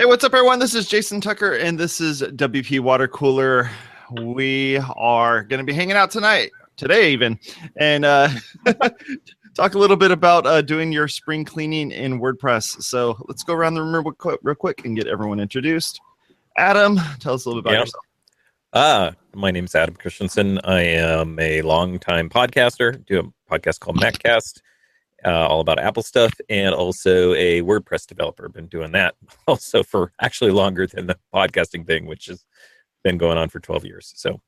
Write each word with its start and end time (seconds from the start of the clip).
Hey, 0.00 0.06
what's 0.06 0.24
up, 0.24 0.32
everyone? 0.32 0.58
This 0.58 0.74
is 0.74 0.88
Jason 0.88 1.20
Tucker, 1.20 1.56
and 1.56 1.78
this 1.78 2.00
is 2.00 2.22
WP 2.22 2.80
Water 2.80 3.06
Cooler. 3.06 3.68
We 4.10 4.78
are 4.96 5.42
going 5.42 5.58
to 5.58 5.64
be 5.64 5.74
hanging 5.74 5.94
out 5.94 6.10
tonight, 6.10 6.52
today 6.78 7.12
even, 7.12 7.38
and 7.76 8.06
uh, 8.06 8.30
talk 9.54 9.74
a 9.74 9.78
little 9.78 9.98
bit 9.98 10.10
about 10.10 10.46
uh, 10.46 10.62
doing 10.62 10.90
your 10.90 11.06
spring 11.06 11.44
cleaning 11.44 11.90
in 11.90 12.18
WordPress. 12.18 12.82
So 12.82 13.22
let's 13.28 13.42
go 13.42 13.52
around 13.52 13.74
the 13.74 13.82
room 13.82 13.92
real 13.94 14.14
quick, 14.14 14.40
real 14.42 14.54
quick 14.54 14.86
and 14.86 14.96
get 14.96 15.06
everyone 15.06 15.38
introduced. 15.38 16.00
Adam, 16.56 16.98
tell 17.18 17.34
us 17.34 17.44
a 17.44 17.50
little 17.50 17.60
bit 17.60 17.72
about 17.72 17.80
yourself. 17.80 18.04
Uh, 18.72 19.10
my 19.34 19.50
name's 19.50 19.74
Adam 19.74 19.96
Christianson. 19.96 20.60
I 20.64 20.80
am 20.80 21.38
a 21.38 21.60
longtime 21.60 22.30
podcaster, 22.30 23.04
do 23.04 23.18
a 23.20 23.54
podcast 23.54 23.80
called 23.80 23.98
MacCast, 24.00 24.62
uh, 25.24 25.46
all 25.46 25.60
about 25.60 25.78
Apple 25.78 26.02
stuff, 26.02 26.32
and 26.48 26.74
also 26.74 27.34
a 27.34 27.62
WordPress 27.62 28.06
developer. 28.06 28.48
Been 28.48 28.66
doing 28.66 28.92
that 28.92 29.14
also 29.46 29.82
for 29.82 30.12
actually 30.20 30.50
longer 30.50 30.86
than 30.86 31.06
the 31.06 31.18
podcasting 31.34 31.86
thing, 31.86 32.06
which 32.06 32.26
has 32.26 32.44
been 33.04 33.18
going 33.18 33.38
on 33.38 33.48
for 33.48 33.60
12 33.60 33.84
years. 33.84 34.12
So, 34.16 34.40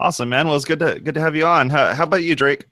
Awesome, 0.00 0.28
man. 0.28 0.46
Well, 0.46 0.54
it's 0.54 0.64
good 0.64 0.78
to 0.78 1.00
good 1.00 1.14
to 1.14 1.20
have 1.20 1.34
you 1.34 1.44
on. 1.46 1.70
How, 1.70 1.92
how 1.92 2.04
about 2.04 2.22
you, 2.22 2.36
Drake? 2.36 2.66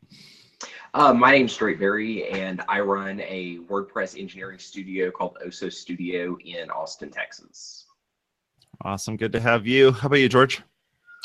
Uh, 0.95 1.13
my 1.13 1.33
name's 1.33 1.57
Drake 1.57 1.79
Berry, 1.79 2.29
and 2.29 2.63
I 2.69 2.81
run 2.81 3.21
a 3.21 3.59
WordPress 3.69 4.19
engineering 4.19 4.59
studio 4.59 5.11
called 5.11 5.37
Oso 5.45 5.73
Studio 5.73 6.39
in 6.45 6.71
Austin, 6.71 7.11
Texas. 7.11 7.85
Awesome, 8.83 9.17
good 9.17 9.33
to 9.33 9.41
have 9.41 9.67
you. 9.67 9.93
How 9.93 10.07
about 10.07 10.21
you, 10.21 10.29
George? 10.29 10.63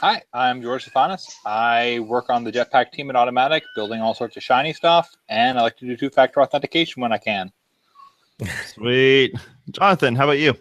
Hi, 0.02 0.24
I'm 0.34 0.64
George 0.64 0.90
Stephanis. 0.90 1.32
I 1.46 2.00
work 2.00 2.32
on 2.32 2.44
the 2.44 2.52
Jetpack 2.52 2.92
team 2.92 3.12
at 3.12 3.16
Automattic, 3.16 3.62
building 3.76 4.02
all 4.02 4.16
sorts 4.16 4.36
of 4.36 4.42
shiny 4.42 4.74
stuff, 4.74 5.16
and 5.30 5.60
I 5.60 5.62
like 5.62 5.78
to 5.78 5.86
do 5.86 5.96
two-factor 5.96 6.42
authentication 6.42 7.04
when 7.04 7.14
I 7.14 7.20
can. 7.20 7.52
Sweet, 8.66 9.36
Jonathan. 9.70 10.16
How 10.16 10.24
about 10.24 10.40
you? 10.40 10.56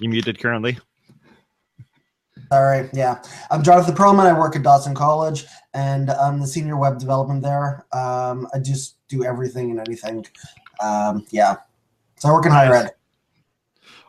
You 0.00 0.08
muted 0.08 0.38
currently. 0.38 0.78
All 2.52 2.62
right, 2.62 2.88
yeah. 2.92 3.20
I'm 3.50 3.64
Jonathan 3.64 3.96
Perlman. 3.96 4.24
I 4.24 4.38
work 4.38 4.54
at 4.54 4.62
Dawson 4.62 4.94
College, 4.94 5.46
and 5.74 6.12
I'm 6.12 6.38
the 6.38 6.46
senior 6.46 6.76
web 6.76 7.00
development 7.00 7.42
there. 7.42 7.86
Um, 7.92 8.46
I 8.54 8.60
just 8.60 8.98
do 9.08 9.24
everything 9.24 9.72
and 9.72 9.80
anything. 9.80 10.24
Um, 10.80 11.26
yeah. 11.32 11.56
So 12.20 12.28
I 12.28 12.32
work 12.34 12.46
in 12.46 12.52
higher 12.52 12.72
ed. 12.72 12.90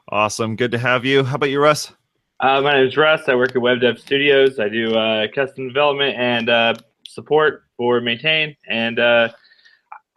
Awesome, 0.10 0.56
good 0.56 0.70
to 0.70 0.78
have 0.78 1.04
you. 1.04 1.24
How 1.24 1.34
about 1.34 1.50
you, 1.50 1.60
Russ? 1.60 1.92
Uh, 2.42 2.60
my 2.60 2.74
name 2.74 2.88
is 2.88 2.98
Russ. 2.98 3.30
I 3.30 3.36
work 3.36 3.56
at 3.56 3.62
Web 3.62 3.82
Dev 3.82 4.00
Studios. 4.00 4.60
I 4.60 4.68
do 4.68 4.96
uh, 4.96 5.28
custom 5.28 5.68
development 5.68 6.18
and 6.18 6.50
uh, 6.50 6.74
support 7.08 7.66
for 7.78 8.02
Maintainn. 8.02 8.56
And 8.68 8.98
uh, 8.98 9.30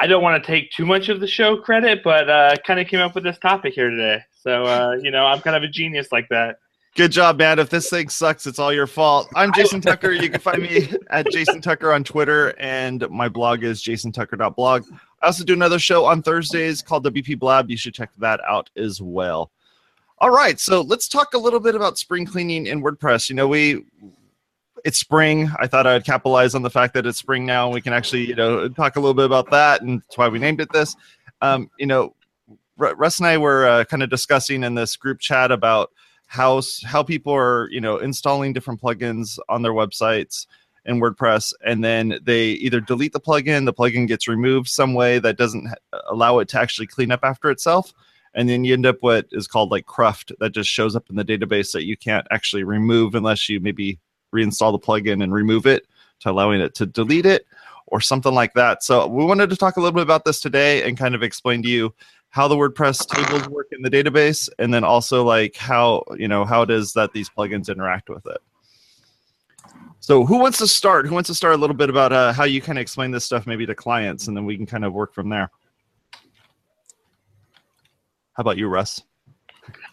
I 0.01 0.07
don't 0.07 0.23
want 0.23 0.43
to 0.43 0.47
take 0.47 0.71
too 0.71 0.87
much 0.87 1.11
of 1.11 1.21
the 1.21 1.27
show 1.27 1.59
credit, 1.59 2.03
but 2.03 2.31
uh, 2.31 2.57
kind 2.67 2.81
of 2.81 2.87
came 2.87 3.01
up 3.01 3.15
with 3.15 3.25
this 3.25 3.39
topic 3.41 3.75
here 3.75 3.91
today. 3.91 4.23
So, 4.41 4.65
uh, 4.65 4.97
you 5.03 5.11
know, 5.11 5.27
I'm 5.27 5.41
kind 5.43 5.55
of 5.55 5.65
a 5.65 5.69
genius 5.69 6.13
like 6.13 6.27
that. 6.31 6.57
Good 6.97 7.13
job, 7.13 7.37
man. 7.37 7.59
If 7.59 7.69
this 7.69 7.91
thing 7.91 8.09
sucks, 8.09 8.47
it's 8.47 8.59
all 8.59 8.73
your 8.73 8.87
fault. 8.87 9.29
I'm 9.35 9.53
Jason 9.53 9.83
Tucker. 9.83 10.13
You 10.13 10.31
can 10.31 10.41
find 10.41 10.63
me 10.63 10.95
at 11.11 11.31
Jason 11.31 11.61
Tucker 11.61 11.93
on 11.93 12.05
Twitter, 12.05 12.55
and 12.59 13.07
my 13.11 13.29
blog 13.29 13.65
is 13.65 13.83
jasontucker.blog. 13.83 14.85
I 15.21 15.27
also 15.27 15.45
do 15.45 15.53
another 15.53 15.79
show 15.79 16.07
on 16.07 16.23
Thursdays 16.23 16.81
called 16.81 17.05
WP 17.05 17.39
Blab. 17.39 17.71
You 17.71 17.77
should 17.77 17.93
check 17.93 18.13
that 18.17 18.41
out 18.49 18.71
as 18.77 19.03
well. 19.03 19.51
All 20.19 20.31
right, 20.31 20.61
so 20.61 20.81
let's 20.81 21.09
talk 21.09 21.35
a 21.35 21.39
little 21.39 21.61
bit 21.61 21.75
about 21.75 21.99
spring 21.99 22.25
cleaning 22.25 22.67
in 22.67 22.83
WordPress. 22.83 23.29
You 23.29 23.35
know, 23.35 23.49
we 23.49 23.85
it's 24.85 24.99
spring. 24.99 25.51
I 25.59 25.67
thought 25.67 25.87
I'd 25.87 26.05
capitalize 26.05 26.55
on 26.55 26.63
the 26.63 26.71
fact 26.71 26.95
that 26.95 27.07
it's 27.07 27.19
spring 27.19 27.45
now, 27.47 27.71
we 27.71 27.81
can 27.81 27.93
actually, 27.93 28.27
you 28.27 28.35
know, 28.35 28.69
talk 28.69 28.97
a 28.97 29.01
little 29.01 29.15
bit 29.15 29.25
about 29.25 29.51
that, 29.51 29.83
and 29.83 30.01
that's 30.03 30.19
why 30.19 30.29
we 30.29 30.39
named 30.39 30.61
it 30.61 30.71
this. 30.73 30.95
Um, 31.41 31.71
you 31.79 31.87
know, 31.87 32.15
Russ 32.77 33.19
and 33.19 33.27
I 33.27 33.39
were 33.39 33.67
uh, 33.67 33.85
kind 33.85 34.03
of 34.03 34.11
discussing 34.11 34.63
in 34.63 34.75
this 34.75 34.97
group 34.97 35.21
chat 35.21 35.51
about 35.51 35.91
how 36.27 36.63
how 36.85 37.03
people 37.03 37.33
are 37.35 37.69
you 37.71 37.81
know 37.81 37.99
installing 37.99 38.53
different 38.53 38.81
plugins 38.81 39.39
on 39.49 39.63
their 39.63 39.73
websites 39.73 40.47
in 40.85 41.01
WordPress, 41.01 41.53
and 41.65 41.83
then 41.83 42.19
they 42.23 42.49
either 42.51 42.81
delete 42.81 43.15
the 43.15 43.21
plugin, 43.21 43.65
the 43.65 43.73
plugin 43.73 44.07
gets 44.07 44.29
removed 44.29 44.69
some 44.69 44.95
way 44.95 45.19
that 45.19 45.39
doesn't 45.39 45.67
allow 46.09 46.39
it 46.39 46.49
to 46.49 46.61
actually 46.61 46.87
clean 46.87 47.11
up 47.11 47.21
after 47.23 47.51
itself, 47.51 47.93
and 48.35 48.49
then 48.49 48.65
you 48.65 48.73
end 48.73 48.87
up 48.87 48.97
what 49.01 49.27
is 49.33 49.47
called 49.47 49.71
like 49.71 49.87
cruft 49.87 50.33
that 50.41 50.53
just 50.53 50.69
shows 50.69 50.97
up 50.97 51.09
in 51.11 51.17
the 51.17 51.25
database 51.25 51.73
that 51.73 51.85
you 51.85 51.97
can't 51.97 52.27
actually 52.31 52.65
remove 52.65 53.15
unless 53.15 53.49
you 53.49 53.61
maybe 53.61 53.99
reinstall 54.35 54.73
the 54.73 54.79
plugin 54.79 55.23
and 55.23 55.33
remove 55.33 55.67
it 55.67 55.87
to 56.21 56.31
allowing 56.31 56.61
it 56.61 56.75
to 56.75 56.87
delete 56.87 57.27
it 57.27 57.47
or 57.87 58.01
something 58.01 58.35
like 58.35 58.55
that. 58.55 58.83
So 58.83 59.07
we 59.07 59.25
wanted 59.25 59.51
to 59.51 59.57
talk 59.57 59.77
a 59.77 59.81
little 59.81 59.93
bit 59.93 60.03
about 60.03 60.25
this 60.25 60.41
today 60.41 60.83
and 60.83 60.99
kind 60.99 61.15
of 61.15 61.23
explain 61.23 61.63
to 61.63 61.69
you 61.69 61.95
how 62.31 62.49
the 62.49 62.57
WordPress 62.57 63.07
tables 63.07 63.49
work 63.49 63.69
in 63.71 63.83
the 63.83 63.91
database, 63.91 64.49
and 64.59 64.75
then 64.75 64.83
also 64.83 65.23
like 65.23 65.55
how 65.55 66.03
you 66.19 66.27
know 66.27 66.45
how 66.45 66.63
it 66.63 66.71
is 66.71 66.93
that 66.95 67.13
these 67.13 67.31
plugins 67.31 67.69
interact 67.69 68.09
with 68.09 68.27
it. 68.27 68.39
So 70.01 70.27
who 70.27 70.39
wants 70.39 70.59
to 70.59 70.67
start? 70.67 71.07
Who 71.07 71.15
wants 71.15 71.29
to 71.29 71.35
start 71.35 71.55
a 71.55 71.57
little 71.57 71.77
bit 71.77 71.89
about 71.89 72.13
uh, 72.13 72.33
how 72.33 72.43
you 72.43 72.61
kind 72.61 72.77
of 72.77 72.83
explain 72.83 73.13
this 73.13 73.25
stuff 73.25 73.47
maybe 73.47 73.67
to 73.67 73.75
clients, 73.75 74.27
and 74.27 74.37
then 74.37 74.45
we 74.45 74.57
can 74.57 74.67
kind 74.67 74.85
of 74.85 74.93
work 74.93 75.15
from 75.15 75.29
there. 75.29 75.49
How 78.35 78.41
about 78.41 78.59
you, 78.59 78.69
Russ? 78.69 79.03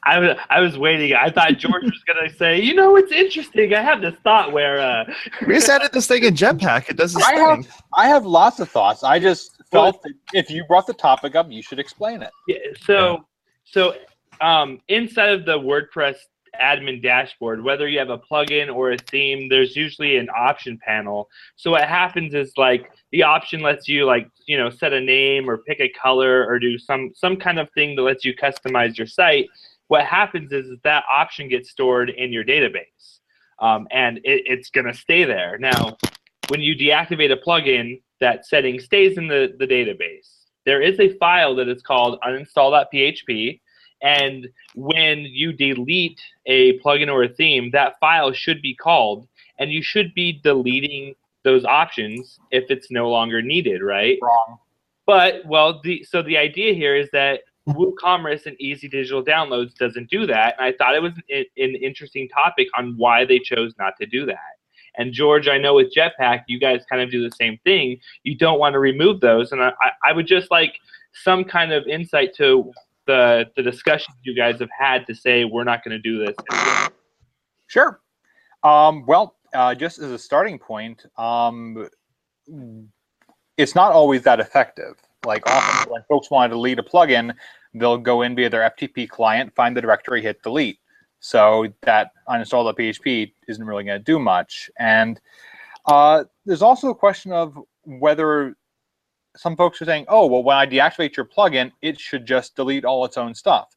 I 0.04 0.18
was, 0.20 0.38
I 0.50 0.60
was 0.60 0.78
waiting. 0.78 1.14
I 1.14 1.30
thought 1.30 1.58
George 1.58 1.84
was 1.84 2.04
going 2.06 2.28
to 2.28 2.36
say, 2.36 2.60
you 2.60 2.74
know, 2.74 2.96
it's 2.96 3.12
interesting. 3.12 3.74
I 3.74 3.82
have 3.82 4.02
this 4.02 4.16
thought 4.24 4.52
where. 4.52 4.80
Uh, 4.80 5.14
We 5.48 5.54
just 5.54 5.70
added 5.70 5.92
this 5.94 6.08
thing 6.08 6.24
in 6.24 6.34
Jetpack. 6.34 6.90
It 6.90 6.98
does 6.98 7.14
this 7.14 7.24
I 7.24 7.36
thing. 7.36 7.64
have 7.64 7.84
I 7.96 8.08
have 8.08 8.26
lots 8.26 8.60
of 8.60 8.70
thoughts. 8.70 9.04
I 9.04 9.20
just 9.20 9.62
felt 9.72 10.02
that 10.04 10.14
if 10.34 10.50
you 10.50 10.66
brought 10.66 10.88
the 10.88 10.94
topic 10.94 11.36
up, 11.36 11.52
you 11.52 11.62
should 11.62 11.80
explain 11.80 12.22
it. 12.22 12.32
Yeah, 12.48 12.58
so 12.84 13.26
so 13.64 13.96
um, 14.42 14.80
inside 14.88 15.30
of 15.30 15.46
the 15.46 15.58
WordPress 15.58 16.16
admin 16.62 17.02
dashboard, 17.02 17.64
whether 17.64 17.88
you 17.88 18.00
have 18.00 18.10
a 18.10 18.18
plugin 18.18 18.74
or 18.74 18.92
a 18.92 18.98
theme, 18.98 19.50
there's 19.50 19.76
usually 19.76 20.18
an 20.18 20.30
option 20.30 20.78
panel. 20.86 21.30
So 21.56 21.72
what 21.72 21.88
happens 21.88 22.34
is 22.34 22.54
like 22.58 22.92
the 23.12 23.24
option 23.24 23.62
lets 23.62 23.88
you 23.88 24.06
like 24.06 24.30
you 24.46 24.58
know 24.58 24.70
set 24.70 24.94
a 24.94 25.02
name 25.02 25.50
or 25.50 25.58
pick 25.60 25.80
a 25.80 25.90
color 25.90 26.46
or 26.48 26.60
do 26.60 26.78
some 26.78 27.12
some 27.16 27.38
kind 27.38 27.60
of 27.60 27.70
thing 27.72 27.96
that 27.96 28.04
lets 28.04 28.26
you 28.26 28.36
customize 28.36 28.98
your 28.98 29.08
site. 29.08 29.48
What 29.88 30.06
happens 30.06 30.52
is, 30.54 30.68
is 30.68 30.80
that 30.84 31.04
option 31.12 31.50
gets 31.50 31.70
stored 31.70 32.10
in 32.10 32.32
your 32.32 32.46
database, 32.46 33.20
um, 33.60 33.88
and 33.92 34.18
it, 34.20 34.44
it's 34.46 34.70
going 34.70 34.88
to 34.88 34.94
stay 34.94 35.26
there. 35.26 35.58
Now, 35.58 35.98
when 36.48 36.62
you 36.62 36.76
deactivate 36.76 37.32
a 37.32 37.36
plugin, 37.36 38.02
that 38.22 38.46
setting 38.46 38.80
stays 38.80 39.18
in 39.18 39.28
the, 39.28 39.54
the 39.60 39.68
database. 39.68 40.46
There 40.66 40.82
is 40.82 41.00
a 41.00 41.18
file 41.18 41.56
that 41.56 41.68
is 41.68 41.82
called 41.82 42.20
uninstall.php, 42.22 43.60
and 44.02 44.48
when 44.76 45.20
you 45.20 45.54
delete 45.54 46.20
a 46.46 46.78
plugin 46.80 47.12
or 47.12 47.24
a 47.24 47.30
theme, 47.30 47.70
that 47.72 48.00
file 48.00 48.32
should 48.34 48.62
be 48.62 48.74
called, 48.76 49.28
and 49.60 49.72
you 49.72 49.82
should 49.84 50.14
be 50.14 50.40
deleting 50.44 51.16
those 51.44 51.66
options 51.66 52.40
if 52.52 52.70
it's 52.70 52.92
no 52.92 53.10
longer 53.10 53.42
needed, 53.42 53.82
right? 53.82 54.18
Wrong. 54.22 54.58
But 55.06 55.46
well, 55.46 55.82
the 55.84 56.04
so 56.04 56.22
the 56.22 56.38
idea 56.38 56.74
here 56.74 56.96
is 56.96 57.10
that 57.12 57.42
WooCommerce 57.68 58.46
and 58.48 58.60
Easy 58.60 58.88
Digital 58.88 59.24
Downloads 59.24 59.76
doesn't 59.76 60.10
do 60.10 60.26
that, 60.28 60.56
and 60.58 60.66
I 60.66 60.72
thought 60.78 60.96
it 60.96 61.02
was 61.02 61.14
an, 61.30 61.46
an 61.58 61.76
interesting 61.76 62.28
topic 62.30 62.68
on 62.78 62.96
why 62.98 63.26
they 63.26 63.40
chose 63.40 63.74
not 63.78 63.94
to 64.00 64.06
do 64.06 64.26
that. 64.26 64.38
And 64.98 65.14
George, 65.14 65.48
I 65.48 65.58
know 65.58 65.76
with 65.76 65.94
Jetpack, 65.96 66.44
you 66.48 66.60
guys 66.60 66.82
kind 66.90 67.02
of 67.02 67.10
do 67.10 67.24
the 67.28 67.34
same 67.36 67.58
thing. 67.64 67.98
You 68.24 68.36
don't 68.36 68.60
want 68.60 68.74
to 68.74 68.80
remove 68.80 69.22
those, 69.22 69.52
and 69.52 69.62
I, 69.64 69.70
I- 69.82 70.10
I 70.10 70.14
would 70.14 70.28
just 70.28 70.50
like 70.52 70.76
some 71.14 71.44
kind 71.44 71.72
of 71.72 71.86
insight 71.88 72.34
to 72.36 72.72
the 73.08 73.46
the 73.56 73.64
discussions 73.64 74.16
you 74.24 74.36
guys 74.36 74.60
have 74.60 74.70
had 74.78 75.08
to 75.08 75.16
say 75.16 75.46
we're 75.46 75.64
not 75.64 75.84
going 75.84 75.92
to 75.92 76.02
do 76.02 76.26
this. 76.26 76.36
Sure. 77.68 78.00
Um, 78.64 79.06
well, 79.06 79.36
uh, 79.54 79.74
just 79.76 80.00
as 80.00 80.12
a 80.12 80.20
starting 80.20 80.60
point, 80.60 81.06
um, 81.18 81.88
it's 83.58 83.76
not 83.76 83.92
always 83.92 84.24
that 84.24 84.40
effective. 84.40 84.96
Like 85.26 85.48
often 85.48 85.92
when 85.92 86.04
folks 86.10 86.32
want 86.32 86.52
to 86.52 86.56
delete 86.56 86.80
a 86.80 86.84
plugin, 86.84 87.34
they'll 87.74 87.98
go 87.98 88.24
in 88.24 88.36
via 88.36 88.50
their 88.50 88.70
FTP 88.70 89.08
client, 89.08 89.54
find 89.56 89.76
the 89.76 89.82
directory, 89.82 90.22
hit 90.22 90.42
delete. 90.42 90.80
So 91.20 91.68
that 91.84 92.12
uninstall.php 92.28 93.32
isn't 93.48 93.66
really 93.66 93.84
going 93.84 94.00
to 94.00 94.04
do 94.04 94.20
much. 94.20 94.70
And 94.80 95.22
uh, 95.86 96.24
there's 96.46 96.64
also 96.64 96.90
a 96.90 96.96
question 96.96 97.32
of 97.32 97.58
whether 97.84 98.56
some 99.36 99.56
folks 99.56 99.82
are 99.82 99.86
saying, 99.86 100.06
oh, 100.08 100.28
well, 100.28 100.44
when 100.44 100.58
I 100.58 100.66
deactivate 100.66 101.16
your 101.16 101.26
plugin, 101.26 101.72
it 101.82 102.00
should 102.00 102.26
just 102.26 102.56
delete 102.56 102.86
all 102.86 103.06
its 103.06 103.18
own 103.18 103.34
stuff, 103.34 103.76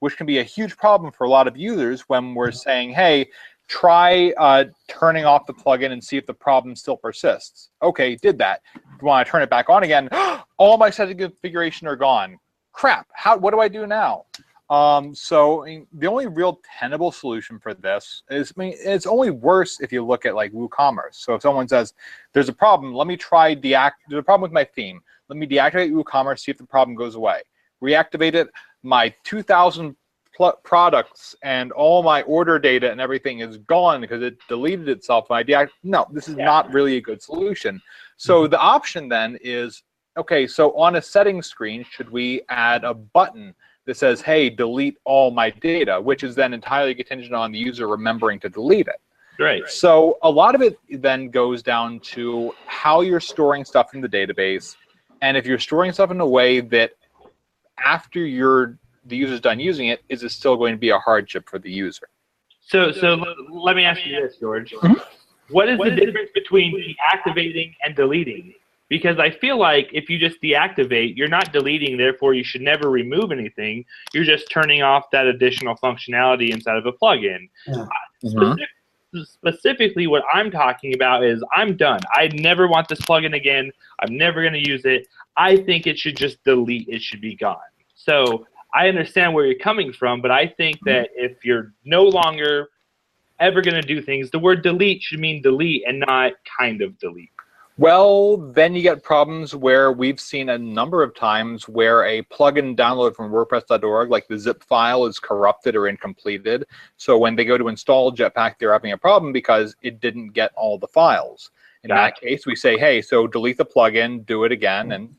which 0.00 0.16
can 0.16 0.26
be 0.26 0.38
a 0.38 0.42
huge 0.42 0.76
problem 0.76 1.12
for 1.12 1.24
a 1.24 1.30
lot 1.30 1.46
of 1.46 1.56
users 1.56 2.02
when 2.02 2.34
we're 2.34 2.52
saying, 2.52 2.90
hey, 2.90 3.28
try 3.68 4.32
uh, 4.38 4.64
turning 4.88 5.24
off 5.24 5.46
the 5.46 5.54
plugin 5.54 5.92
and 5.92 6.02
see 6.02 6.16
if 6.16 6.26
the 6.26 6.34
problem 6.34 6.74
still 6.76 6.96
persists. 6.96 7.70
Okay, 7.82 8.16
did 8.16 8.38
that. 8.38 8.60
When 9.00 9.14
I 9.14 9.24
turn 9.24 9.42
it 9.42 9.50
back 9.50 9.68
on 9.68 9.82
again, 9.82 10.08
all 10.58 10.76
my 10.76 10.90
settings 10.90 11.20
configuration 11.20 11.86
are 11.86 11.96
gone. 11.96 12.38
Crap, 12.72 13.06
how, 13.12 13.36
what 13.36 13.52
do 13.52 13.60
I 13.60 13.68
do 13.68 13.86
now? 13.86 14.24
Um, 14.74 15.14
so 15.14 15.62
I 15.62 15.66
mean, 15.66 15.86
the 15.92 16.08
only 16.08 16.26
real 16.26 16.60
tenable 16.80 17.12
solution 17.12 17.60
for 17.60 17.74
this 17.74 18.24
is, 18.28 18.52
I 18.56 18.60
mean, 18.60 18.74
it's 18.76 19.06
only 19.06 19.30
worse 19.30 19.80
if 19.80 19.92
you 19.92 20.04
look 20.04 20.26
at 20.26 20.34
like 20.34 20.52
WooCommerce. 20.52 21.14
So 21.14 21.34
if 21.34 21.42
someone 21.42 21.68
says, 21.68 21.94
there's 22.32 22.48
a 22.48 22.52
problem, 22.52 22.92
let 22.92 23.06
me 23.06 23.16
try 23.16 23.54
deact, 23.54 23.92
there's 24.08 24.20
a 24.20 24.24
problem 24.24 24.42
with 24.42 24.52
my 24.52 24.64
theme. 24.64 25.00
Let 25.28 25.36
me 25.38 25.46
deactivate 25.46 25.92
WooCommerce, 25.92 26.40
see 26.40 26.50
if 26.50 26.58
the 26.58 26.66
problem 26.66 26.96
goes 26.96 27.14
away. 27.14 27.42
Reactivate 27.82 28.34
it, 28.34 28.48
my 28.82 29.14
2,000 29.22 29.94
pl- 30.36 30.58
products 30.64 31.36
and 31.44 31.70
all 31.70 32.02
my 32.02 32.22
order 32.22 32.58
data 32.58 32.90
and 32.90 33.00
everything 33.00 33.40
is 33.40 33.58
gone 33.58 34.00
because 34.00 34.22
it 34.22 34.36
deleted 34.48 34.88
itself. 34.88 35.30
I 35.30 35.44
deact- 35.44 35.70
no, 35.84 36.04
this 36.10 36.28
is 36.28 36.34
Yeah. 36.36 36.46
not 36.46 36.72
really 36.72 36.96
a 36.96 37.00
good 37.00 37.22
solution. 37.22 37.80
So 38.16 38.48
the 38.48 38.58
option 38.58 39.08
then 39.08 39.38
is 39.40 39.84
okay. 40.16 40.48
So 40.48 40.76
on 40.76 40.96
a 40.96 41.02
settings 41.02 41.46
screen, 41.46 41.84
should 41.88 42.10
we 42.10 42.42
add 42.48 42.82
a 42.82 42.94
button 42.94 43.54
that 43.86 43.96
says, 43.96 44.20
"Hey, 44.20 44.50
delete 44.50 44.98
all 45.04 45.30
my 45.30 45.50
data," 45.50 46.00
which 46.00 46.22
is 46.22 46.34
then 46.34 46.54
entirely 46.54 46.94
contingent 46.94 47.34
on 47.34 47.52
the 47.52 47.58
user 47.58 47.86
remembering 47.86 48.40
to 48.40 48.48
delete 48.48 48.88
it. 48.88 49.00
Right. 49.38 49.68
So 49.68 50.18
a 50.22 50.30
lot 50.30 50.54
of 50.54 50.62
it 50.62 50.78
then 50.88 51.28
goes 51.28 51.62
down 51.62 52.00
to 52.00 52.54
how 52.66 53.00
you're 53.00 53.20
storing 53.20 53.64
stuff 53.64 53.94
in 53.94 54.00
the 54.00 54.08
database, 54.08 54.76
and 55.22 55.36
if 55.36 55.46
you're 55.46 55.58
storing 55.58 55.92
stuff 55.92 56.10
in 56.10 56.20
a 56.20 56.26
way 56.26 56.60
that 56.60 56.92
after 57.84 58.24
you're 58.24 58.78
the 59.06 59.16
user's 59.16 59.40
done 59.40 59.60
using 59.60 59.88
it, 59.88 60.02
is 60.08 60.22
it 60.22 60.30
still 60.30 60.56
going 60.56 60.72
to 60.72 60.78
be 60.78 60.90
a 60.90 60.98
hardship 60.98 61.48
for 61.48 61.58
the 61.58 61.70
user? 61.70 62.08
So, 62.60 62.90
so 62.92 63.22
let 63.50 63.76
me 63.76 63.84
ask 63.84 64.06
you 64.06 64.18
this, 64.18 64.38
George. 64.38 64.72
Mhm. 64.72 65.02
What 65.50 65.68
is 65.68 65.78
the 65.78 65.90
difference 65.90 66.30
between 66.32 66.96
deactivating 67.12 67.74
and 67.84 67.94
deleting? 67.94 68.54
Because 68.94 69.18
I 69.18 69.28
feel 69.28 69.58
like 69.58 69.90
if 69.92 70.08
you 70.08 70.20
just 70.20 70.40
deactivate, 70.40 71.16
you're 71.16 71.26
not 71.26 71.52
deleting, 71.52 71.96
therefore 71.96 72.32
you 72.32 72.44
should 72.44 72.60
never 72.60 72.90
remove 72.90 73.32
anything. 73.32 73.84
You're 74.12 74.22
just 74.22 74.48
turning 74.52 74.82
off 74.82 75.10
that 75.10 75.26
additional 75.26 75.74
functionality 75.82 76.50
inside 76.50 76.76
of 76.76 76.86
a 76.86 76.92
plugin. 76.92 77.48
Yeah. 77.66 77.74
Uh, 77.74 77.82
uh-huh. 77.82 78.54
Specific- 78.54 78.68
specifically, 79.24 80.06
what 80.06 80.22
I'm 80.32 80.48
talking 80.48 80.94
about 80.94 81.24
is 81.24 81.42
I'm 81.52 81.76
done. 81.76 81.98
I 82.12 82.28
never 82.34 82.68
want 82.68 82.86
this 82.86 83.00
plugin 83.00 83.34
again. 83.34 83.72
I'm 83.98 84.16
never 84.16 84.42
going 84.42 84.54
to 84.54 84.68
use 84.68 84.84
it. 84.84 85.08
I 85.36 85.56
think 85.56 85.88
it 85.88 85.98
should 85.98 86.16
just 86.16 86.44
delete. 86.44 86.88
It 86.88 87.02
should 87.02 87.20
be 87.20 87.34
gone. 87.34 87.58
So 87.96 88.46
I 88.72 88.88
understand 88.88 89.34
where 89.34 89.44
you're 89.44 89.58
coming 89.58 89.92
from, 89.92 90.22
but 90.22 90.30
I 90.30 90.46
think 90.46 90.76
mm-hmm. 90.76 90.90
that 90.90 91.08
if 91.16 91.44
you're 91.44 91.72
no 91.84 92.04
longer 92.04 92.68
ever 93.40 93.60
going 93.60 93.80
to 93.80 93.94
do 93.94 94.00
things, 94.00 94.30
the 94.30 94.38
word 94.38 94.62
delete 94.62 95.02
should 95.02 95.18
mean 95.18 95.42
delete 95.42 95.82
and 95.84 95.98
not 95.98 96.34
kind 96.58 96.80
of 96.80 96.96
delete. 97.00 97.30
Well, 97.76 98.36
then 98.36 98.76
you 98.76 98.82
get 98.82 99.02
problems 99.02 99.52
where 99.52 99.90
we've 99.90 100.20
seen 100.20 100.48
a 100.48 100.58
number 100.58 101.02
of 101.02 101.12
times 101.16 101.68
where 101.68 102.04
a 102.04 102.22
plugin 102.22 102.76
download 102.76 103.16
from 103.16 103.32
WordPress.org, 103.32 104.10
like 104.10 104.28
the 104.28 104.38
zip 104.38 104.62
file, 104.62 105.06
is 105.06 105.18
corrupted 105.18 105.74
or 105.74 105.88
incompleted. 105.88 106.66
So 106.98 107.18
when 107.18 107.34
they 107.34 107.44
go 107.44 107.58
to 107.58 107.66
install 107.66 108.14
Jetpack, 108.14 108.54
they're 108.58 108.72
having 108.72 108.92
a 108.92 108.98
problem 108.98 109.32
because 109.32 109.74
it 109.82 109.98
didn't 109.98 110.28
get 110.28 110.52
all 110.54 110.78
the 110.78 110.86
files. 110.86 111.50
In 111.82 111.88
that 111.88 112.18
case, 112.18 112.46
we 112.46 112.54
say, 112.54 112.78
hey, 112.78 113.02
so 113.02 113.26
delete 113.26 113.58
the 113.58 113.66
plugin, 113.66 114.24
do 114.24 114.44
it 114.44 114.52
again, 114.52 114.92
and 114.92 115.14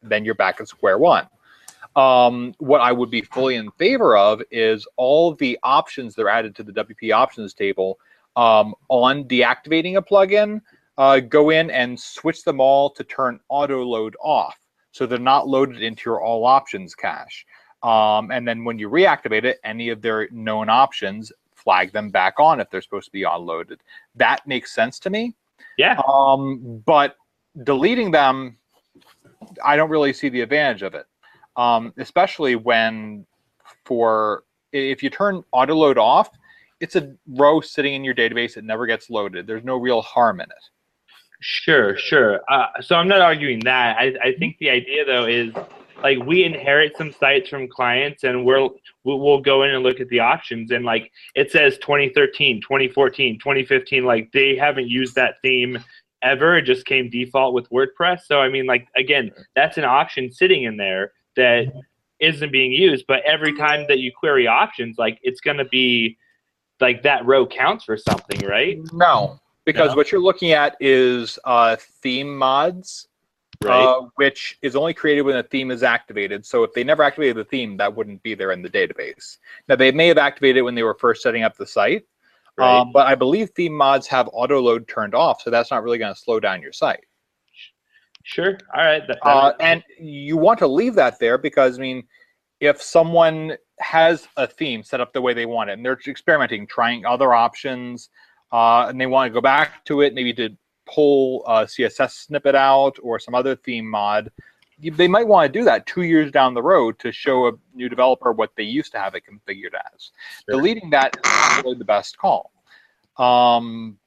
then 0.00 0.24
you're 0.24 0.34
back 0.34 0.60
at 0.60 0.68
square 0.68 0.98
one. 0.98 1.26
Um, 1.96 2.54
what 2.58 2.80
I 2.80 2.92
would 2.92 3.10
be 3.10 3.22
fully 3.22 3.56
in 3.56 3.70
favor 3.72 4.16
of 4.16 4.40
is 4.50 4.86
all 4.96 5.34
the 5.34 5.58
options 5.62 6.14
that 6.14 6.22
are 6.22 6.28
added 6.28 6.54
to 6.56 6.62
the 6.62 6.72
WP 6.72 7.12
options 7.12 7.52
table 7.52 7.98
um, 8.36 8.74
on 8.88 9.24
deactivating 9.24 9.96
a 9.96 10.02
plugin 10.02 10.60
uh, 10.98 11.20
go 11.20 11.50
in 11.50 11.70
and 11.70 11.98
switch 11.98 12.42
them 12.42 12.60
all 12.60 12.90
to 12.90 13.04
turn 13.04 13.40
auto 13.48 13.84
load 13.84 14.16
off. 14.20 14.58
So 14.92 15.06
they're 15.06 15.18
not 15.18 15.46
loaded 15.46 15.82
into 15.82 16.08
your 16.08 16.22
all 16.22 16.46
options 16.46 16.94
cache. 16.94 17.44
Um, 17.82 18.30
and 18.30 18.48
then 18.48 18.64
when 18.64 18.78
you 18.78 18.88
reactivate 18.88 19.44
it, 19.44 19.58
any 19.62 19.90
of 19.90 20.00
their 20.00 20.28
known 20.30 20.68
options, 20.68 21.30
flag 21.54 21.92
them 21.92 22.10
back 22.10 22.40
on 22.40 22.60
if 22.60 22.70
they're 22.70 22.80
supposed 22.80 23.06
to 23.06 23.12
be 23.12 23.24
unloaded. 23.24 23.80
That 24.14 24.46
makes 24.46 24.74
sense 24.74 24.98
to 25.00 25.10
me. 25.10 25.34
Yeah. 25.76 26.00
Um, 26.08 26.82
but 26.86 27.16
deleting 27.64 28.10
them, 28.10 28.56
I 29.64 29.76
don't 29.76 29.90
really 29.90 30.12
see 30.12 30.28
the 30.28 30.40
advantage 30.40 30.82
of 30.82 30.94
it. 30.94 31.06
Um, 31.56 31.92
especially 31.98 32.56
when 32.56 33.26
for 33.84 34.44
if 34.72 35.02
you 35.02 35.10
turn 35.10 35.42
auto 35.52 35.74
load 35.74 35.98
off, 35.98 36.30
it's 36.80 36.96
a 36.96 37.14
row 37.26 37.60
sitting 37.60 37.94
in 37.94 38.04
your 38.04 38.14
database. 38.14 38.56
It 38.56 38.64
never 38.64 38.86
gets 38.86 39.08
loaded. 39.08 39.46
There's 39.46 39.64
no 39.64 39.76
real 39.76 40.02
harm 40.02 40.40
in 40.40 40.50
it. 40.50 40.70
Sure, 41.48 41.96
sure. 41.96 42.40
Uh, 42.48 42.66
so 42.80 42.96
I'm 42.96 43.06
not 43.06 43.20
arguing 43.20 43.60
that. 43.60 43.96
I, 43.96 44.14
I 44.20 44.34
think 44.36 44.58
the 44.58 44.68
idea 44.68 45.04
though 45.04 45.26
is 45.26 45.54
like 46.02 46.18
we 46.26 46.42
inherit 46.42 46.96
some 46.96 47.12
sites 47.12 47.48
from 47.48 47.68
clients 47.68 48.24
and 48.24 48.44
we'll 48.44 48.74
we'll 49.04 49.40
go 49.40 49.62
in 49.62 49.70
and 49.70 49.84
look 49.84 50.00
at 50.00 50.08
the 50.08 50.18
options 50.18 50.72
and 50.72 50.84
like 50.84 51.12
it 51.36 51.52
says 51.52 51.78
2013, 51.78 52.60
2014, 52.60 53.38
2015 53.38 54.04
like 54.04 54.28
they 54.32 54.56
haven't 54.56 54.88
used 54.88 55.14
that 55.14 55.36
theme 55.40 55.78
ever. 56.20 56.58
It 56.58 56.62
just 56.62 56.84
came 56.84 57.08
default 57.10 57.54
with 57.54 57.70
WordPress. 57.70 58.22
So 58.26 58.40
I 58.40 58.48
mean 58.48 58.66
like 58.66 58.88
again, 58.96 59.30
that's 59.54 59.78
an 59.78 59.84
option 59.84 60.32
sitting 60.32 60.64
in 60.64 60.76
there 60.76 61.12
that 61.36 61.72
isn't 62.18 62.50
being 62.50 62.72
used, 62.72 63.04
but 63.06 63.22
every 63.24 63.56
time 63.56 63.86
that 63.86 64.00
you 64.00 64.10
query 64.18 64.48
options 64.48 64.98
like 64.98 65.20
it's 65.22 65.40
going 65.40 65.58
to 65.58 65.66
be 65.66 66.18
like 66.80 67.04
that 67.04 67.24
row 67.24 67.46
counts 67.46 67.84
for 67.84 67.96
something, 67.96 68.44
right? 68.44 68.80
No, 68.92 69.38
because 69.66 69.90
No? 69.90 69.96
what 69.96 70.10
you're 70.10 70.20
looking 70.22 70.52
at 70.52 70.76
is 70.80 71.38
uh, 71.44 71.76
theme 72.00 72.34
mods, 72.36 73.08
Right. 73.64 73.82
uh, 73.82 74.02
which 74.16 74.58
is 74.60 74.76
only 74.76 74.92
created 74.92 75.22
when 75.22 75.36
a 75.36 75.42
theme 75.42 75.70
is 75.70 75.82
activated. 75.82 76.44
So 76.44 76.62
if 76.62 76.74
they 76.74 76.84
never 76.84 77.02
activated 77.02 77.36
the 77.36 77.44
theme, 77.44 77.78
that 77.78 77.94
wouldn't 77.94 78.22
be 78.22 78.34
there 78.34 78.52
in 78.52 78.60
the 78.60 78.68
database. 78.68 79.38
Now 79.68 79.76
they 79.76 79.90
may 79.90 80.08
have 80.08 80.18
activated 80.18 80.58
it 80.58 80.62
when 80.62 80.74
they 80.74 80.82
were 80.82 80.94
first 80.94 81.22
setting 81.22 81.42
up 81.42 81.56
the 81.56 81.66
site, 81.66 82.04
right. 82.58 82.80
um, 82.80 82.92
but 82.92 83.06
I 83.06 83.14
believe 83.14 83.50
theme 83.50 83.72
mods 83.72 84.06
have 84.08 84.28
auto 84.32 84.60
load 84.60 84.86
turned 84.88 85.14
off, 85.14 85.40
so 85.40 85.48
that's 85.50 85.70
not 85.70 85.82
really 85.82 85.96
going 85.96 86.14
to 86.14 86.20
slow 86.20 86.38
down 86.38 86.60
your 86.60 86.72
site. 86.72 87.04
Sure. 88.24 88.58
All 88.74 88.84
right. 88.84 89.06
That, 89.06 89.18
that- 89.24 89.28
Uh, 89.28 89.52
and 89.60 89.82
you 89.98 90.36
want 90.36 90.58
to 90.58 90.66
leave 90.66 90.94
that 90.96 91.18
there 91.18 91.38
because 91.38 91.78
I 91.78 91.80
mean, 91.80 92.04
if 92.60 92.82
someone 92.82 93.56
has 93.78 94.28
a 94.36 94.46
theme 94.46 94.82
set 94.82 95.00
up 95.00 95.12
the 95.14 95.20
way 95.22 95.32
they 95.32 95.46
want 95.46 95.70
it, 95.70 95.74
and 95.74 95.84
they're 95.84 95.98
experimenting, 96.06 96.66
trying 96.66 97.06
other 97.06 97.32
options, 97.34 98.10
uh, 98.52 98.86
and 98.88 99.00
they 99.00 99.06
want 99.06 99.28
to 99.30 99.34
go 99.34 99.40
back 99.40 99.84
to 99.86 100.00
it, 100.00 100.14
maybe 100.14 100.32
to 100.34 100.50
pull 100.86 101.44
a 101.46 101.64
CSS 101.64 102.12
snippet 102.26 102.54
out 102.54 102.96
or 103.02 103.18
some 103.18 103.34
other 103.34 103.56
theme 103.56 103.88
mod, 103.88 104.30
they 104.78 105.08
might 105.08 105.26
want 105.26 105.52
to 105.52 105.58
do 105.58 105.64
that 105.64 105.86
two 105.86 106.02
years 106.02 106.30
down 106.30 106.54
the 106.54 106.62
road 106.62 106.98
to 106.98 107.10
show 107.10 107.48
a 107.48 107.52
new 107.74 107.88
developer 107.88 108.32
what 108.32 108.50
they 108.56 108.62
used 108.62 108.92
to 108.92 108.98
have 108.98 109.14
it 109.14 109.22
configured 109.28 109.74
as. 109.94 110.10
Sure. 110.48 110.56
Deleting 110.56 110.90
that 110.90 111.16
is 111.16 111.22
not 111.24 111.64
really 111.64 111.78
the 111.78 111.84
best 111.84 112.18
call. 112.18 112.52
Um, 113.16 113.98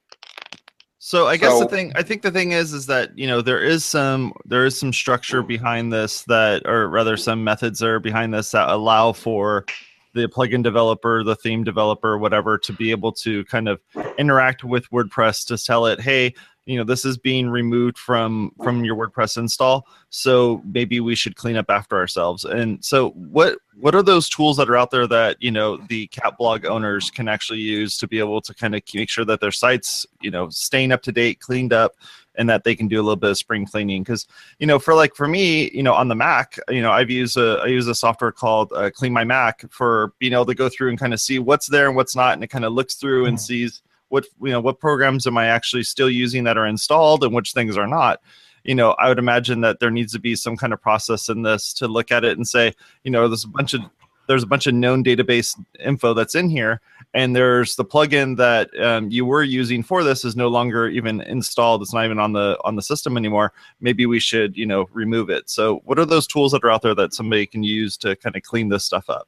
So 1.01 1.27
I 1.27 1.37
guess 1.37 1.53
So- 1.53 1.61
the 1.61 1.69
thing 1.69 1.93
I 1.95 2.03
think 2.03 2.21
the 2.21 2.29
thing 2.29 2.51
is 2.51 2.73
is 2.73 2.85
that 2.87 3.17
you 3.17 3.25
know 3.25 3.41
there 3.41 3.63
is 3.63 3.85
some 3.85 4.33
there 4.45 4.65
is 4.65 4.77
some 4.77 4.91
structure 4.91 5.41
behind 5.41 5.93
this 5.93 6.23
that 6.23 6.67
or 6.67 6.89
rather 6.89 7.15
some 7.15 7.41
methods 7.41 7.81
are 7.81 7.99
behind 7.99 8.33
this 8.33 8.51
that 8.51 8.69
allow 8.69 9.13
for 9.13 9.65
the 10.13 10.27
plugin 10.27 10.63
developer, 10.63 11.23
the 11.23 11.35
theme 11.35 11.63
developer, 11.63 12.17
whatever, 12.17 12.57
to 12.57 12.73
be 12.73 12.91
able 12.91 13.11
to 13.11 13.45
kind 13.45 13.67
of 13.67 13.79
interact 14.17 14.63
with 14.63 14.89
WordPress 14.89 15.45
to 15.47 15.57
tell 15.57 15.85
it, 15.85 16.01
hey, 16.01 16.33
you 16.69 16.77
know, 16.77 16.83
this 16.83 17.03
is 17.03 17.17
being 17.17 17.49
removed 17.49 17.97
from 17.97 18.51
from 18.63 18.83
your 18.85 18.95
WordPress 18.95 19.37
install, 19.37 19.87
so 20.11 20.61
maybe 20.71 20.99
we 20.99 21.15
should 21.15 21.35
clean 21.35 21.55
up 21.55 21.65
after 21.67 21.97
ourselves. 21.97 22.45
And 22.45 22.85
so, 22.85 23.09
what 23.09 23.57
what 23.79 23.95
are 23.95 24.03
those 24.03 24.29
tools 24.29 24.57
that 24.57 24.69
are 24.69 24.77
out 24.77 24.91
there 24.91 25.07
that 25.07 25.37
you 25.41 25.49
know 25.49 25.77
the 25.77 26.05
cat 26.07 26.37
blog 26.37 26.67
owners 26.67 27.09
can 27.09 27.27
actually 27.27 27.57
use 27.57 27.97
to 27.97 28.07
be 28.07 28.19
able 28.19 28.39
to 28.41 28.53
kind 28.53 28.75
of 28.75 28.83
make 28.93 29.09
sure 29.09 29.25
that 29.25 29.41
their 29.41 29.51
sites, 29.51 30.05
you 30.21 30.29
know, 30.29 30.47
staying 30.49 30.91
up 30.91 31.01
to 31.01 31.11
date, 31.11 31.39
cleaned 31.39 31.73
up, 31.73 31.95
and 32.35 32.47
that 32.47 32.63
they 32.63 32.75
can 32.75 32.87
do 32.87 32.97
a 32.97 33.01
little 33.01 33.15
bit 33.15 33.31
of 33.31 33.37
spring 33.39 33.65
cleaning? 33.65 34.03
Because 34.03 34.27
you 34.59 34.67
know, 34.67 34.77
for 34.77 34.93
like 34.93 35.15
for 35.15 35.27
me, 35.27 35.71
you 35.71 35.81
know, 35.81 35.95
on 35.95 36.07
the 36.07 36.13
Mac, 36.13 36.59
you 36.69 36.83
know, 36.83 36.91
I've 36.91 37.09
used 37.09 37.35
a 37.35 37.61
I 37.63 37.65
use 37.65 37.87
a 37.87 37.95
software 37.95 38.31
called 38.31 38.71
uh, 38.73 38.91
Clean 38.91 39.11
My 39.11 39.23
Mac 39.23 39.65
for 39.71 40.13
being 40.19 40.33
able 40.33 40.45
to 40.45 40.53
go 40.53 40.69
through 40.69 40.89
and 40.89 40.99
kind 40.99 41.15
of 41.15 41.19
see 41.19 41.39
what's 41.39 41.65
there 41.65 41.87
and 41.87 41.95
what's 41.95 42.15
not, 42.15 42.33
and 42.33 42.43
it 42.43 42.47
kind 42.47 42.63
of 42.63 42.73
looks 42.73 42.93
through 42.93 43.25
and 43.25 43.41
sees 43.41 43.81
what 44.09 44.25
you 44.41 44.49
know 44.49 44.59
what 44.59 44.79
programs 44.79 45.25
am 45.25 45.37
I 45.37 45.47
actually 45.47 45.83
still 45.83 46.09
using 46.09 46.43
that 46.43 46.57
are 46.57 46.67
installed 46.67 47.23
and 47.23 47.33
which 47.33 47.53
things 47.53 47.77
are 47.77 47.87
not. 47.87 48.21
You 48.63 48.75
know, 48.75 48.91
I 48.99 49.07
would 49.07 49.19
imagine 49.19 49.61
that 49.61 49.79
there 49.79 49.89
needs 49.89 50.11
to 50.13 50.19
be 50.19 50.35
some 50.35 50.57
kind 50.57 50.73
of 50.73 50.81
process 50.81 51.29
in 51.29 51.43
this 51.43 51.73
to 51.75 51.87
look 51.87 52.11
at 52.11 52.25
it 52.25 52.37
and 52.37 52.47
say, 52.47 52.73
you 53.03 53.11
know, 53.11 53.27
there's 53.27 53.45
a 53.45 53.49
bunch 53.49 53.73
of 53.73 53.81
there's 54.27 54.43
a 54.43 54.47
bunch 54.47 54.67
of 54.67 54.75
known 54.75 55.03
database 55.03 55.59
info 55.83 56.13
that's 56.13 56.35
in 56.35 56.49
here, 56.49 56.81
and 57.15 57.35
there's 57.35 57.75
the 57.75 57.83
plugin 57.83 58.37
that 58.37 58.69
um, 58.79 59.09
you 59.09 59.25
were 59.25 59.41
using 59.41 59.81
for 59.81 60.03
this 60.03 60.23
is 60.23 60.35
no 60.35 60.49
longer 60.49 60.87
even 60.87 61.21
installed. 61.21 61.81
It's 61.81 61.93
not 61.93 62.05
even 62.05 62.19
on 62.19 62.33
the 62.33 62.59
on 62.63 62.75
the 62.75 62.81
system 62.83 63.17
anymore. 63.17 63.53
Maybe 63.81 64.05
we 64.05 64.19
should, 64.19 64.55
you 64.55 64.67
know, 64.67 64.87
remove 64.91 65.31
it. 65.31 65.49
So, 65.49 65.81
what 65.85 65.97
are 65.97 66.05
those 66.05 66.27
tools 66.27 66.51
that 66.51 66.63
are 66.63 66.69
out 66.69 66.83
there 66.83 66.93
that 66.93 67.15
somebody 67.15 67.47
can 67.47 67.63
use 67.63 67.97
to 67.97 68.15
kind 68.17 68.35
of 68.35 68.43
clean 68.43 68.69
this 68.69 68.83
stuff 68.83 69.09
up? 69.09 69.27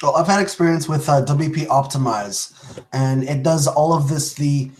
Well, 0.00 0.14
I've 0.14 0.28
had 0.28 0.40
experience 0.40 0.88
with 0.88 1.08
uh, 1.08 1.24
WP 1.24 1.66
Optimize, 1.66 2.52
and 2.92 3.24
it 3.24 3.42
does 3.42 3.66
all 3.66 3.92
of 3.92 4.08
this. 4.08 4.32
The 4.34 4.70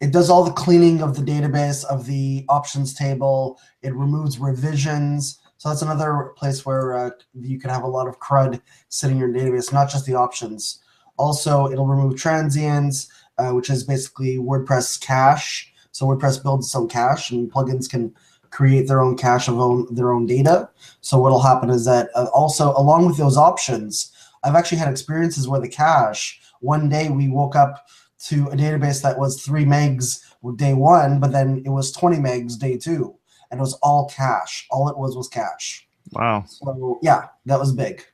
it 0.00 0.12
does 0.12 0.30
all 0.30 0.44
the 0.44 0.50
cleaning 0.50 1.02
of 1.02 1.14
the 1.14 1.22
database 1.22 1.84
of 1.84 2.06
the 2.06 2.46
options 2.48 2.94
table. 2.94 3.60
It 3.82 3.94
removes 3.94 4.38
revisions. 4.38 5.40
So 5.58 5.68
that's 5.68 5.82
another 5.82 6.32
place 6.38 6.64
where 6.64 6.96
uh, 6.96 7.10
you 7.34 7.60
can 7.60 7.68
have 7.68 7.82
a 7.82 7.86
lot 7.88 8.08
of 8.08 8.18
CRUD 8.18 8.62
sitting 8.88 9.18
in 9.18 9.20
your 9.20 9.32
database, 9.32 9.74
not 9.74 9.90
just 9.90 10.06
the 10.06 10.14
options. 10.14 10.80
Also, 11.18 11.70
it'll 11.70 11.86
remove 11.86 12.16
transients, 12.16 13.08
uh, 13.36 13.50
which 13.50 13.68
is 13.68 13.84
basically 13.84 14.38
WordPress 14.38 14.98
cache. 15.00 15.70
So 15.92 16.06
WordPress 16.06 16.42
builds 16.42 16.70
some 16.70 16.88
cache, 16.88 17.30
and 17.30 17.52
plugins 17.52 17.90
can 17.90 18.14
create 18.48 18.88
their 18.88 19.02
own 19.02 19.18
cache 19.18 19.48
of 19.48 19.58
own, 19.58 19.94
their 19.94 20.12
own 20.12 20.24
data. 20.24 20.70
So 21.02 21.18
what'll 21.18 21.42
happen 21.42 21.68
is 21.68 21.84
that 21.84 22.08
uh, 22.14 22.26
also 22.32 22.72
along 22.76 23.06
with 23.06 23.18
those 23.18 23.36
options, 23.36 24.11
I've 24.44 24.54
actually 24.54 24.78
had 24.78 24.90
experiences 24.90 25.48
where 25.48 25.60
the 25.60 25.68
cache, 25.68 26.40
one 26.60 26.88
day 26.88 27.08
we 27.08 27.28
woke 27.28 27.56
up 27.56 27.86
to 28.26 28.46
a 28.48 28.56
database 28.56 29.02
that 29.02 29.18
was 29.18 29.42
three 29.42 29.64
megs 29.64 30.20
day 30.56 30.74
one, 30.74 31.20
but 31.20 31.32
then 31.32 31.62
it 31.64 31.70
was 31.70 31.92
20 31.92 32.18
megs 32.18 32.58
day 32.58 32.76
two. 32.76 33.14
And 33.50 33.60
it 33.60 33.62
was 33.62 33.74
all 33.82 34.08
cache. 34.08 34.66
All 34.70 34.88
it 34.88 34.96
was 34.96 35.16
was 35.16 35.28
cache. 35.28 35.86
Wow. 36.12 36.44
So 36.46 36.98
yeah, 37.02 37.28
that 37.46 37.58
was 37.58 37.72
big. 37.72 38.04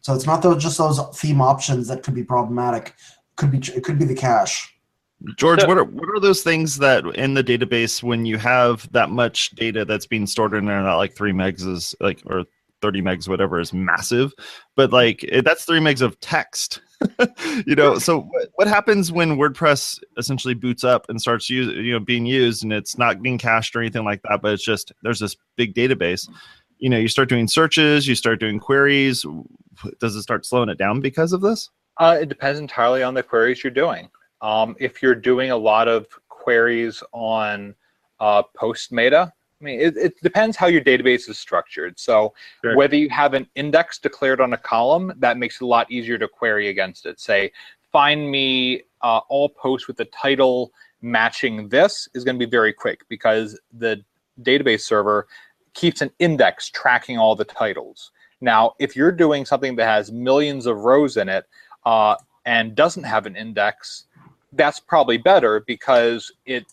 So 0.00 0.14
it's 0.14 0.26
not 0.26 0.42
those 0.42 0.62
just 0.62 0.78
those 0.78 1.00
theme 1.14 1.40
options 1.40 1.88
that 1.88 2.02
could 2.02 2.14
be 2.14 2.24
problematic. 2.24 2.94
Could 3.36 3.50
be 3.50 3.58
it 3.58 3.84
could 3.84 3.98
be 3.98 4.04
the 4.04 4.14
cache. 4.14 4.74
George, 5.36 5.60
So- 5.60 5.66
what 5.66 5.78
are 5.78 5.84
what 5.84 6.08
are 6.08 6.20
those 6.20 6.42
things 6.42 6.76
that 6.78 7.04
in 7.16 7.34
the 7.34 7.44
database 7.44 8.02
when 8.02 8.24
you 8.24 8.38
have 8.38 8.90
that 8.92 9.10
much 9.10 9.50
data 9.50 9.84
that's 9.84 10.06
being 10.06 10.26
stored 10.26 10.54
in 10.54 10.64
there, 10.64 10.80
not 10.82 10.96
like 10.96 11.14
three 11.14 11.32
megs 11.32 11.66
is 11.66 11.94
like 12.00 12.22
or 12.26 12.44
30 12.80 13.02
megs, 13.02 13.28
whatever 13.28 13.60
is 13.60 13.72
massive, 13.72 14.32
but 14.76 14.92
like 14.92 15.28
that's 15.44 15.64
three 15.64 15.80
megs 15.80 16.02
of 16.02 16.18
text. 16.20 16.80
you 17.66 17.74
know, 17.74 17.98
so 17.98 18.22
what, 18.22 18.48
what 18.54 18.68
happens 18.68 19.12
when 19.12 19.36
WordPress 19.36 20.00
essentially 20.16 20.54
boots 20.54 20.84
up 20.84 21.06
and 21.08 21.20
starts 21.20 21.48
use, 21.48 21.68
you 21.74 21.92
know 21.92 22.00
being 22.00 22.26
used 22.26 22.64
and 22.64 22.72
it's 22.72 22.98
not 22.98 23.22
being 23.22 23.38
cached 23.38 23.76
or 23.76 23.80
anything 23.80 24.04
like 24.04 24.22
that, 24.22 24.42
but 24.42 24.52
it's 24.52 24.64
just 24.64 24.92
there's 25.02 25.20
this 25.20 25.36
big 25.56 25.74
database. 25.74 26.28
You 26.78 26.88
know, 26.88 26.98
you 26.98 27.08
start 27.08 27.28
doing 27.28 27.48
searches, 27.48 28.06
you 28.06 28.14
start 28.14 28.40
doing 28.40 28.58
queries. 28.58 29.24
Does 30.00 30.16
it 30.16 30.22
start 30.22 30.46
slowing 30.46 30.68
it 30.68 30.78
down 30.78 31.00
because 31.00 31.32
of 31.32 31.40
this? 31.40 31.70
Uh, 31.98 32.18
it 32.20 32.28
depends 32.28 32.60
entirely 32.60 33.02
on 33.02 33.14
the 33.14 33.22
queries 33.22 33.62
you're 33.62 33.72
doing. 33.72 34.08
Um, 34.40 34.76
if 34.78 35.02
you're 35.02 35.16
doing 35.16 35.50
a 35.50 35.56
lot 35.56 35.88
of 35.88 36.06
queries 36.28 37.02
on 37.12 37.74
uh, 38.20 38.42
post 38.56 38.92
meta, 38.92 39.32
I 39.60 39.64
mean, 39.64 39.80
it, 39.80 39.96
it 39.96 40.22
depends 40.22 40.56
how 40.56 40.68
your 40.68 40.80
database 40.80 41.28
is 41.28 41.38
structured. 41.38 41.98
So 41.98 42.32
Sure. 42.62 42.76
whether 42.76 42.96
you 42.96 43.08
have 43.10 43.34
an 43.34 43.48
index 43.54 43.98
declared 43.98 44.40
on 44.40 44.52
a 44.52 44.56
column, 44.56 45.12
that 45.18 45.36
makes 45.36 45.56
it 45.60 45.64
a 45.64 45.66
lot 45.66 45.90
easier 45.90 46.16
to 46.18 46.28
query 46.28 46.68
against 46.68 47.06
it. 47.06 47.18
Say, 47.18 47.50
find 47.90 48.30
me 48.30 48.82
uh, 49.02 49.20
all 49.28 49.48
posts 49.48 49.88
with 49.88 49.96
the 49.96 50.04
title 50.06 50.72
matching 51.02 51.68
this 51.68 52.08
is 52.14 52.24
going 52.24 52.38
to 52.38 52.44
be 52.44 52.50
very 52.50 52.72
quick 52.72 53.04
because 53.08 53.58
the 53.72 54.02
database 54.42 54.82
server 54.82 55.26
keeps 55.74 56.02
an 56.02 56.10
index 56.18 56.68
tracking 56.70 57.18
all 57.18 57.34
the 57.36 57.44
titles. 57.44 58.12
Now, 58.40 58.74
if 58.78 58.94
you're 58.94 59.12
doing 59.12 59.44
something 59.44 59.76
that 59.76 59.86
has 59.86 60.12
millions 60.12 60.66
of 60.66 60.78
rows 60.78 61.16
in 61.16 61.28
it 61.28 61.46
uh, 61.84 62.16
and 62.46 62.74
doesn't 62.74 63.04
have 63.04 63.26
an 63.26 63.36
index, 63.36 64.04
that's 64.52 64.80
probably 64.80 65.18
better 65.18 65.60
because 65.66 66.32
it 66.46 66.66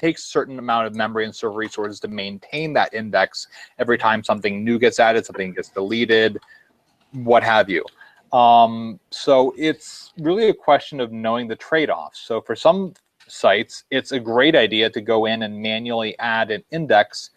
takes 0.00 0.24
a 0.24 0.28
certain 0.28 0.58
amount 0.58 0.86
of 0.86 0.94
memory 0.94 1.24
and 1.24 1.34
server 1.34 1.56
resources 1.56 2.00
to 2.00 2.08
maintain 2.08 2.72
that 2.72 2.92
index 2.94 3.46
every 3.78 3.98
time 3.98 4.24
something 4.24 4.64
new 4.64 4.78
gets 4.78 4.98
added, 4.98 5.26
something 5.26 5.52
gets 5.52 5.68
deleted, 5.68 6.38
what 7.12 7.42
have 7.42 7.68
you. 7.68 7.84
Um, 8.32 8.98
so 9.10 9.54
it's 9.58 10.12
really 10.18 10.48
a 10.48 10.54
question 10.54 11.00
of 11.00 11.12
knowing 11.12 11.48
the 11.48 11.56
trade-offs. 11.56 12.20
So 12.20 12.40
for 12.40 12.56
some 12.56 12.94
sites, 13.26 13.84
it's 13.90 14.12
a 14.12 14.20
great 14.20 14.56
idea 14.56 14.88
to 14.90 15.00
go 15.00 15.26
in 15.26 15.42
and 15.42 15.60
manually 15.60 16.18
add 16.18 16.50
an 16.50 16.64
index 16.70 17.30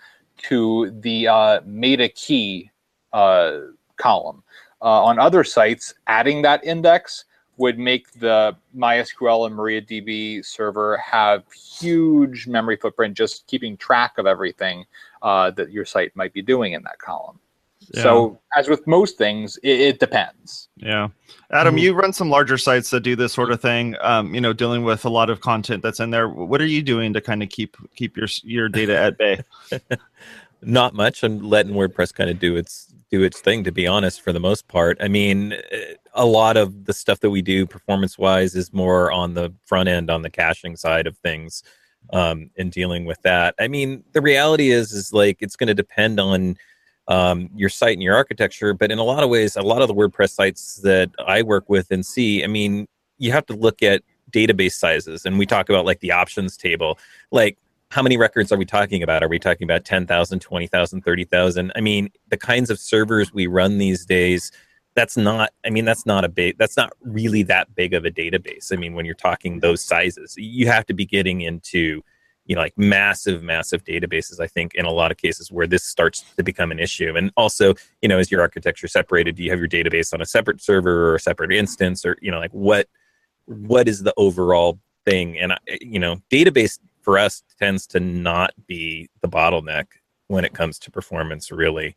to 0.50 0.91
the 1.01 1.27
uh, 1.27 1.62
meta 1.65 2.10
key 2.10 2.72
uh, 3.12 3.60
column. 3.98 4.43
Uh, 4.82 5.03
on 5.03 5.17
other 5.17 5.43
sites, 5.43 5.93
adding 6.08 6.41
that 6.41 6.63
index 6.65 7.25
would 7.57 7.77
make 7.77 8.12
the 8.13 8.55
MySQL 8.75 9.48
and 9.48 9.55
MariaDB 9.55 10.43
server 10.43 10.98
have 10.98 11.43
huge 11.53 12.48
memory 12.48 12.77
footprint 12.77 13.15
just 13.15 13.45
keeping 13.48 13.77
track 13.77 14.17
of 14.17 14.25
everything 14.25 14.86
uh, 15.22 15.51
that 15.51 15.72
your 15.72 15.86
site 15.86 16.15
might 16.15 16.33
be 16.33 16.41
doing 16.41 16.74
in 16.74 16.83
that 16.83 16.98
column. 17.00 17.39
So, 17.95 18.39
as 18.55 18.69
with 18.69 18.88
most 18.88 19.17
things, 19.17 19.57
it, 19.57 19.79
it 19.79 20.00
depends. 20.00 20.69
Yeah, 20.77 21.10
Adam, 21.51 21.75
Mhm. 21.75 21.81
you 21.81 21.93
run 21.93 22.13
some 22.13 22.29
larger 22.29 22.57
sites 22.57 22.89
that 22.91 23.01
do 23.01 23.15
this 23.15 23.33
sort 23.33 23.51
of 23.51 23.62
thing. 23.62 23.95
Um, 24.00 24.33
you 24.33 24.39
know, 24.39 24.53
dealing 24.53 24.83
with 24.83 25.03
a 25.03 25.10
lot 25.10 25.29
of 25.29 25.41
content 25.41 25.83
that's 25.83 26.00
in 26.00 26.10
there. 26.10 26.29
What 26.29 26.62
are 26.62 26.65
you 26.65 26.81
doing 26.81 27.12
to 27.13 27.19
kind 27.22 27.43
of 27.43 27.50
keep 27.50 27.75
keep 27.95 28.15
your 28.15 28.27
your 28.43 28.69
data 28.69 28.98
at 28.98 29.17
bay? 29.17 29.41
not 30.62 30.93
much. 30.93 31.24
I'm 31.24 31.39
letting 31.39 31.74
WordPress 31.74 32.13
kind 32.13 32.29
of 32.29 32.39
do 32.39 32.55
its 32.55 32.88
do 33.12 33.22
its 33.22 33.41
thing. 33.41 33.65
To 33.65 33.72
be 33.72 33.86
honest, 33.86 34.22
for 34.22 34.31
the 34.31 34.39
most 34.39 34.67
part, 34.69 34.98
I 35.01 35.10
mean, 35.10 35.53
a 36.13 36.25
lot 36.25 36.58
of 36.58 36.86
the 36.86 36.93
stuff 36.93 37.20
that 37.22 37.29
we 37.29 37.41
do 37.41 37.65
performance 37.65 38.17
wise 38.17 38.55
is 38.55 38.74
more 38.74 39.12
on 39.12 39.34
the 39.34 39.53
front 39.65 39.89
end, 39.89 40.10
on 40.10 40.22
the 40.22 40.29
caching 40.29 40.75
side 40.75 41.08
of 41.08 41.17
things, 41.17 41.63
um, 42.12 42.50
and 42.58 42.72
dealing 42.72 43.05
with 43.05 43.22
that. 43.24 43.55
I 43.60 43.67
mean, 43.67 44.03
the 44.13 44.22
reality 44.22 44.72
is, 44.72 44.91
is 44.91 45.13
like 45.13 45.38
it's 45.41 45.55
going 45.55 45.67
to 45.67 45.74
depend 45.74 46.20
on 46.20 46.58
um, 47.08 47.50
your 47.55 47.70
site 47.70 47.93
and 47.93 48.03
your 48.03 48.15
architecture. 48.15 48.74
But 48.74 48.91
in 48.91 49.00
a 49.00 49.03
lot 49.03 49.24
of 49.24 49.29
ways, 49.29 49.55
a 49.55 49.62
lot 49.62 49.82
of 49.82 49.88
the 49.88 49.96
WordPress 49.96 50.32
sites 50.32 50.75
that 50.84 51.12
I 51.25 51.41
work 51.41 51.70
with 51.70 51.91
and 51.91 52.05
see, 52.05 52.43
I 52.43 52.48
mean, 52.48 52.88
you 53.17 53.32
have 53.32 53.46
to 53.48 53.53
look 53.53 53.84
at 53.84 54.03
database 54.32 54.74
sizes, 54.74 55.25
and 55.25 55.38
we 55.38 55.46
talk 55.46 55.70
about 55.70 55.86
like 55.86 56.00
the 56.00 56.12
options 56.12 56.58
table, 56.58 56.98
like 57.32 57.58
how 57.93 58.01
many 58.01 58.17
records 58.17 58.51
are 58.51 58.58
we 58.58 58.65
talking 58.65 59.03
about? 59.03 59.22
Are 59.22 59.27
we 59.27 59.38
talking 59.38 59.65
about 59.65 59.86
10,000, 59.86 60.39
20,000, 60.39 61.01
30,000? 61.01 61.72
I 61.75 61.79
mean, 61.79 62.10
the 62.29 62.38
kinds 62.38 62.72
of 62.72 62.79
servers 62.79 63.32
we 63.32 63.46
run 63.46 63.77
these 63.77 64.03
days, 64.03 64.51
that's 64.96 65.18
not, 65.18 65.52
I 65.66 65.70
mean, 65.70 65.86
that's 65.86 66.06
not 66.06 66.24
a 66.24 66.30
big, 66.30 66.58
that's 66.58 66.78
not 66.78 66.94
really 67.02 67.44
that 67.44 67.74
big 67.76 67.94
of 67.94 68.06
a 68.06 68.12
database. 68.12 68.72
I 68.72 68.76
mean, 68.76 68.94
when 68.94 69.06
you're 69.06 69.16
talking 69.16 69.60
those 69.60 69.82
sizes, 69.82 70.36
you 70.38 70.68
have 70.68 70.86
to 70.86 70.94
be 70.94 71.06
getting 71.06 71.42
into, 71.42 72.04
you 72.46 72.56
know, 72.56 72.62
like 72.62 72.78
massive, 72.78 73.42
massive 73.42 73.84
databases, 73.84 74.40
I 74.40 74.48
think, 74.48 74.76
in 74.76 74.86
a 74.86 74.92
lot 74.92 75.12
of 75.12 75.18
cases 75.18 75.52
where 75.52 75.66
this 75.66 75.84
starts 75.84 76.24
to 76.38 76.44
become 76.44 76.72
an 76.72 76.80
issue. 76.80 77.16
And 77.16 77.32
also, 77.38 77.74
you 78.02 78.10
know, 78.10 78.20
is 78.20 78.32
your 78.32 78.42
architecture 78.42 78.88
separated? 78.88 79.36
Do 79.36 79.44
you 79.44 79.50
have 79.50 79.60
your 79.60 79.70
database 79.70 80.14
on 80.14 80.22
a 80.22 80.26
separate 80.26 80.62
server 80.62 81.10
or 81.10 81.16
a 81.16 81.20
separate 81.20 81.54
instance 81.54 82.06
or, 82.06 82.18
you 82.22 82.30
know, 82.30 82.40
like 82.40 82.52
what, 82.52 82.88
what 83.46 83.88
is 83.88 84.04
the 84.04 84.14
overall 84.18 84.80
thing? 85.06 85.40
And, 85.40 85.54
you 85.82 86.00
know, 86.00 86.22
database 86.30 86.80
for 87.02 87.18
us 87.18 87.44
tends 87.58 87.88
to 87.88 88.00
not 88.00 88.54
be 88.68 89.10
the 89.22 89.28
bottleneck 89.28 89.86
when 90.28 90.46
it 90.46 90.54
comes 90.54 90.80
to 90.80 90.92
performance 90.92 91.52
really 91.52 91.96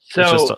It's 0.00 0.14
So, 0.14 0.22
just 0.22 0.52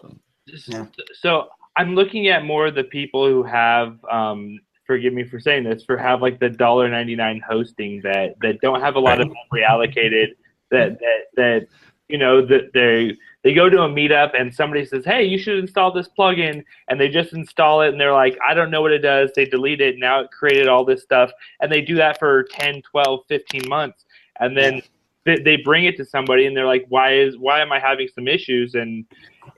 Yeah. 0.47 0.87
so 1.15 1.49
I'm 1.76 1.95
looking 1.95 2.29
at 2.29 2.45
more 2.45 2.67
of 2.67 2.75
the 2.75 2.85
people 2.85 3.26
who 3.26 3.43
have, 3.43 3.99
um, 4.11 4.59
forgive 4.87 5.12
me 5.12 5.25
for 5.25 5.38
saying 5.41 5.65
this, 5.65 5.85
for 5.85 5.97
have 5.97 6.23
like 6.23 6.38
the 6.41 6.49
dollar 6.49 6.88
ninety 6.88 7.17
nine 7.17 7.43
hosting 7.47 8.00
that 8.03 8.37
that 8.41 8.61
don't 8.61 8.81
have 8.81 8.95
a 8.95 9.00
lot 9.00 9.21
of 9.21 9.29
memory 9.29 9.65
allocated. 9.65 10.37
That 10.71 10.99
that 10.99 11.21
that 11.37 11.67
you 12.09 12.19
know 12.19 12.45
that 12.47 12.73
they 12.73 13.17
they 13.43 13.53
go 13.53 13.69
to 13.69 13.83
a 13.83 13.88
meetup 13.88 14.33
and 14.38 14.55
somebody 14.55 14.85
says, 14.85 15.05
"Hey, 15.05 15.25
you 15.25 15.38
should 15.38 15.59
install 15.59 15.93
this 15.93 16.09
plugin," 16.19 16.62
and 16.88 17.00
they 17.00 17.09
just 17.09 17.33
install 17.33 17.83
it 17.83 17.88
and 17.88 18.00
they're 18.00 18.12
like, 18.12 18.38
"I 18.47 18.55
don't 18.55 18.71
know 18.71 18.81
what 18.83 18.93
it 18.93 19.00
does." 19.00 19.31
They 19.35 19.45
delete 19.45 19.81
it. 19.81 19.99
Now 19.99 20.21
it 20.21 20.31
created 20.31 20.69
all 20.69 20.85
this 20.85 21.03
stuff, 21.03 21.31
and 21.61 21.71
they 21.71 21.81
do 21.81 21.97
that 21.97 22.19
for 22.19 22.45
10, 22.45 22.83
12, 22.83 23.21
15 23.29 23.62
months, 23.69 24.05
and 24.41 24.57
then 24.57 24.83
they, 25.25 25.37
they 25.38 25.57
bring 25.57 25.85
it 25.85 25.97
to 25.97 26.05
somebody 26.05 26.47
and 26.47 26.57
they're 26.57 26.67
like, 26.67 26.87
"Why 26.88 27.15
is 27.15 27.37
why 27.37 27.61
am 27.61 27.73
I 27.73 27.81
having 27.81 28.09
some 28.09 28.29
issues?" 28.29 28.75
And 28.75 29.05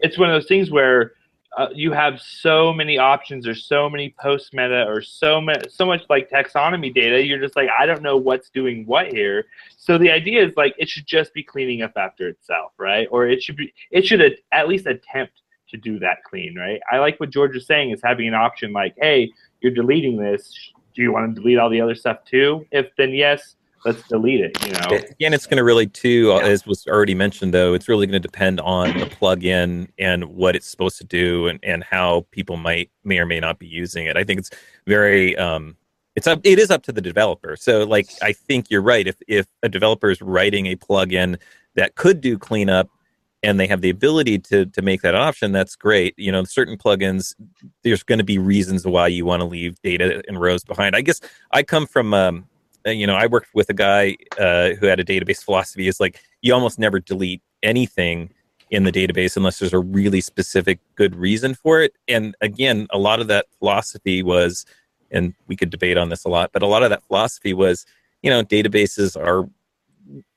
it's 0.01 0.19
one 0.19 0.29
of 0.31 0.35
those 0.35 0.49
things 0.49 0.71
where 0.71 1.13
uh, 1.57 1.69
you 1.75 1.93
have 1.93 2.21
so 2.21 2.73
many 2.73 2.99
options 2.99 3.47
or 3.47 3.55
so 3.55 3.89
many 3.89 4.15
post 4.21 4.53
meta 4.53 4.85
or 4.87 5.01
so 5.01 5.41
much 5.41 5.67
so 5.71 5.87
much 5.87 6.03
like 6.11 6.29
taxonomy 6.31 6.95
data 6.95 7.25
you're 7.25 7.39
just 7.41 7.57
like 7.57 7.69
i 7.79 7.87
don't 7.87 8.03
know 8.03 8.17
what's 8.17 8.51
doing 8.51 8.85
what 8.87 9.09
here. 9.09 9.47
So 9.77 9.97
the 9.97 10.11
idea 10.11 10.45
is 10.47 10.53
like 10.57 10.75
it 10.79 10.89
should 10.89 11.07
just 11.07 11.33
be 11.33 11.43
cleaning 11.43 11.83
up 11.83 11.93
after 11.97 12.29
itself 12.29 12.73
right? 12.79 13.09
Or 13.11 13.27
it 13.27 13.43
should 13.43 13.57
be 13.57 13.73
it 13.91 14.07
should 14.07 14.21
at- 14.21 14.39
at 14.53 14.69
least 14.69 14.87
attempt 14.87 15.43
to 15.71 15.77
do 15.77 15.99
that 16.01 16.19
clean 16.29 16.55
right? 16.55 16.81
I 16.93 16.99
like 16.99 17.19
what 17.19 17.31
george 17.31 17.57
is 17.57 17.67
saying 17.67 17.91
is 17.91 18.01
having 18.05 18.29
an 18.29 18.35
option 18.35 18.73
like 18.73 18.95
hey 18.99 19.33
you're 19.61 19.73
deleting 19.75 20.17
this. 20.17 20.55
Do 20.95 21.03
you 21.03 21.13
want 21.13 21.35
to 21.35 21.41
delete 21.41 21.59
all 21.59 21.71
the 21.71 21.81
other 21.81 21.95
stuff 21.95 22.25
too? 22.25 22.67
If 22.71 22.87
then 22.99 23.13
yes 23.13 23.57
let's 23.85 24.03
delete 24.09 24.41
it 24.41 24.67
you 24.67 24.73
know? 24.73 25.05
Again 25.11 25.35
it's 25.35 25.47
going 25.47 25.57
to 25.59 25.65
really 25.65 25.87
too 25.87 26.33
as 26.43 26.67
was 26.67 26.87
already 26.87 27.15
mentioned 27.15 27.55
though 27.55 27.75
it's 27.75 27.89
really 27.89 28.07
going 28.07 28.21
to 28.21 28.27
depend 28.27 28.61
on 28.61 28.99
the 28.99 29.07
plugin 29.07 29.89
and 29.99 30.25
what 30.25 30.57
it's 30.57 30.69
supposed 30.69 30.99
to 30.99 31.05
do 31.05 31.47
and, 31.49 31.61
and 31.63 31.85
how 31.85 32.27
people 32.31 32.57
might 32.57 32.91
may 33.05 33.19
or 33.19 33.27
may 33.27 33.41
not 33.41 33.59
be 33.59 33.67
using 33.67 34.07
it. 34.07 34.17
I 34.17 34.25
think 34.25 34.41
it's 34.41 34.51
very 34.87 35.37
um 35.37 35.77
it's 36.17 36.27
up 36.27 36.41
it 36.45 36.59
is 36.59 36.71
up 36.71 36.83
to 36.85 36.93
the 36.93 37.01
developer. 37.01 37.57
So 37.57 37.85
like 37.85 38.09
i 38.23 38.33
think 38.33 38.71
you're 38.71 38.83
right. 38.83 39.07
If 39.07 39.17
if 39.29 39.47
a 39.63 39.69
developer 39.69 40.11
is 40.11 40.21
writing 40.21 40.67
a 40.67 40.77
plugin 40.77 41.39
that 41.75 41.95
could 41.95 42.21
do 42.21 42.39
cleanup 42.39 42.89
and 43.45 43.61
they 43.61 43.69
have 43.69 43.83
the 43.83 43.91
ability 43.91 44.39
to 44.41 44.67
to 44.67 44.83
make 44.83 45.03
that 45.03 45.15
option 45.15 45.53
that's 45.53 45.77
great. 45.77 46.15
You 46.19 46.33
know 46.33 46.45
certain 46.45 46.77
plugins 46.77 47.35
there's 47.85 48.03
going 48.03 48.19
to 48.19 48.25
be 48.25 48.39
reasons 48.39 48.87
why 48.87 49.07
you 49.07 49.25
want 49.25 49.41
to 49.41 49.47
leave 49.47 49.81
data 49.83 50.23
and 50.27 50.41
rows 50.41 50.65
behind. 50.65 50.97
I 50.97 51.01
guess 51.01 51.21
i 51.53 51.63
come 51.63 51.87
from 51.87 52.13
um 52.13 52.39
uh, 52.39 52.58
you 52.93 53.07
know, 53.07 53.15
I 53.15 53.27
worked 53.27 53.55
with 53.55 53.69
a 53.71 53.75
guy 53.75 54.17
uh, 54.39 54.71
who 54.71 54.87
had 54.87 55.01
a 55.01 55.05
database 55.05 55.43
philosophy. 55.43 55.89
Is 55.89 56.01
like 56.01 56.21
you 56.43 56.55
almost 56.55 56.79
never 56.79 57.01
delete 57.01 57.43
anything 57.63 58.31
in 58.71 58.85
the 58.85 58.93
database 58.93 59.37
unless 59.37 59.59
there's 59.59 59.73
a 59.73 59.79
really 59.79 60.21
specific 60.21 60.79
good 60.95 61.15
reason 61.17 61.55
for 61.55 61.81
it. 61.81 61.95
And 62.07 62.35
again, 62.41 62.87
a 62.91 62.99
lot 62.99 63.21
of 63.21 63.29
that 63.29 63.47
philosophy 63.59 64.23
was, 64.23 64.67
and 65.11 65.35
we 65.47 65.57
could 65.57 65.71
debate 65.71 65.97
on 65.97 66.11
this 66.11 66.25
a 66.25 66.29
lot, 66.29 66.51
but 66.53 66.63
a 66.63 66.67
lot 66.67 66.83
of 66.83 66.91
that 66.91 67.03
philosophy 67.05 67.55
was, 67.55 67.87
you 68.23 68.31
know, 68.31 68.43
databases 68.43 69.17
are 69.17 69.49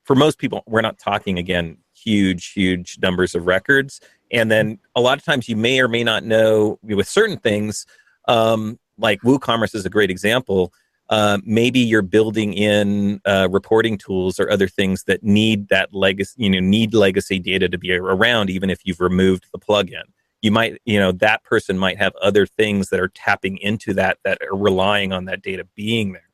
for 0.04 0.16
most 0.16 0.38
people. 0.38 0.64
We're 0.66 0.82
not 0.82 0.98
talking 0.98 1.38
again 1.38 1.78
huge, 1.94 2.54
huge 2.54 2.98
numbers 3.02 3.36
of 3.36 3.46
records, 3.46 4.00
And 4.32 4.50
then 4.50 4.80
a 4.96 5.02
lot 5.02 5.18
of 5.18 5.26
times 5.26 5.50
you 5.50 5.58
may 5.58 5.80
or 5.82 5.88
may 5.88 6.04
not 6.04 6.24
know 6.24 6.80
with 6.84 7.08
certain 7.08 7.38
things, 7.38 7.86
um, 8.28 8.80
like 8.98 9.22
WooCommerce 9.22 9.76
is 9.76 9.86
a 9.86 9.90
great 9.90 10.10
example. 10.10 10.74
Uh, 11.12 11.40
maybe 11.44 11.80
you're 11.80 12.02
building 12.02 12.54
in 12.54 13.20
uh, 13.26 13.46
reporting 13.52 13.98
tools 13.98 14.40
or 14.40 14.50
other 14.50 14.70
things 14.70 15.04
that 15.04 15.22
need 15.22 15.68
that 15.68 15.94
legacy, 15.94 16.34
you 16.38 16.50
know, 16.50 16.62
need 16.62 16.94
legacy 16.94 17.38
data 17.38 17.68
to 17.68 17.78
be 17.78 17.92
around, 17.92 18.50
even 18.50 18.70
if 18.70 18.80
you've 18.86 19.02
removed 19.02 19.46
the 19.52 19.60
plugin. 19.60 20.04
You 20.42 20.52
might, 20.52 20.82
you 20.86 20.98
know, 20.98 21.12
that 21.12 21.44
person 21.44 21.78
might 21.78 21.98
have 21.98 22.14
other 22.22 22.46
things 22.46 22.90
that 22.90 23.00
are 23.02 23.10
tapping 23.10 23.58
into 23.58 23.94
that 23.96 24.20
that 24.24 24.40
are 24.42 24.56
relying 24.56 25.12
on 25.12 25.26
that 25.26 25.42
data 25.42 25.68
being 25.76 26.14
there. 26.14 26.30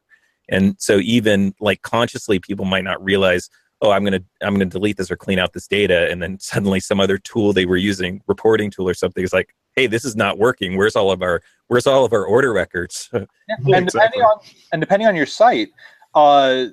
And 0.48 0.76
so 0.78 0.98
even 0.98 1.56
like 1.60 1.82
consciously, 1.82 2.38
people 2.40 2.64
might 2.66 2.84
not 2.84 3.04
realize, 3.04 3.50
oh, 3.82 3.90
I'm 3.90 4.04
gonna 4.04 4.22
I'm 4.44 4.54
gonna 4.54 4.66
delete 4.66 4.98
this 4.98 5.10
or 5.10 5.18
clean 5.18 5.40
out 5.40 5.54
this 5.54 5.68
data, 5.68 6.10
and 6.10 6.22
then 6.22 6.40
suddenly 6.40 6.80
some 6.80 7.00
other 7.00 7.18
tool 7.18 7.52
they 7.52 7.66
were 7.66 7.78
using, 7.78 8.22
reporting 8.28 8.70
tool 8.70 8.88
or 8.88 8.94
something, 8.94 9.24
is 9.24 9.34
like, 9.34 9.56
hey, 9.76 9.88
this 9.88 10.06
is 10.06 10.16
not 10.16 10.38
working. 10.38 10.78
Where's 10.78 10.96
all 10.96 11.12
of 11.12 11.22
our 11.22 11.42
where's 11.68 11.88
all 11.88 12.06
of 12.06 12.14
our 12.14 12.26
order 12.26 12.54
records? 12.54 13.10
Yeah. 13.66 13.78
And 13.78 13.88
depending 13.88 14.22
on 14.22 14.40
and 14.74 14.82
depending 14.82 15.08
on 15.08 15.16
your 15.16 15.26
site, 15.26 15.70
uh, 16.16 16.66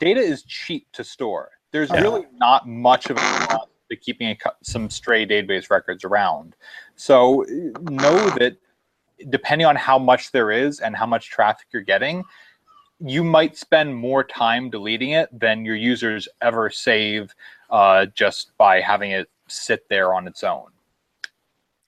data 0.00 0.20
is 0.20 0.42
cheap 0.44 0.86
to 0.92 1.04
store. 1.04 1.50
There's 1.70 1.90
Yeah. 1.90 2.00
really 2.00 2.24
not 2.32 2.66
much 2.66 3.10
of 3.10 3.18
a 3.18 3.20
cost 3.20 3.68
to 3.90 3.96
keeping 3.96 4.28
a, 4.30 4.36
some 4.62 4.88
stray 4.88 5.26
database 5.26 5.68
records 5.70 6.02
around. 6.02 6.56
So 6.96 7.44
know 7.90 8.30
that 8.38 8.56
depending 9.28 9.66
on 9.66 9.76
how 9.76 9.98
much 9.98 10.32
there 10.32 10.50
is 10.50 10.80
and 10.80 10.96
how 10.96 11.04
much 11.04 11.28
traffic 11.28 11.66
you're 11.72 11.82
getting, 11.82 12.24
you 13.00 13.22
might 13.22 13.54
spend 13.56 13.94
more 13.94 14.24
time 14.24 14.70
deleting 14.70 15.10
it 15.10 15.28
than 15.38 15.66
your 15.66 15.76
users 15.76 16.26
ever 16.40 16.70
save 16.70 17.34
uh, 17.68 18.06
just 18.06 18.56
by 18.56 18.80
having 18.80 19.10
it 19.10 19.28
sit 19.46 19.86
there 19.90 20.14
on 20.14 20.26
its 20.26 20.42
own. 20.42 20.68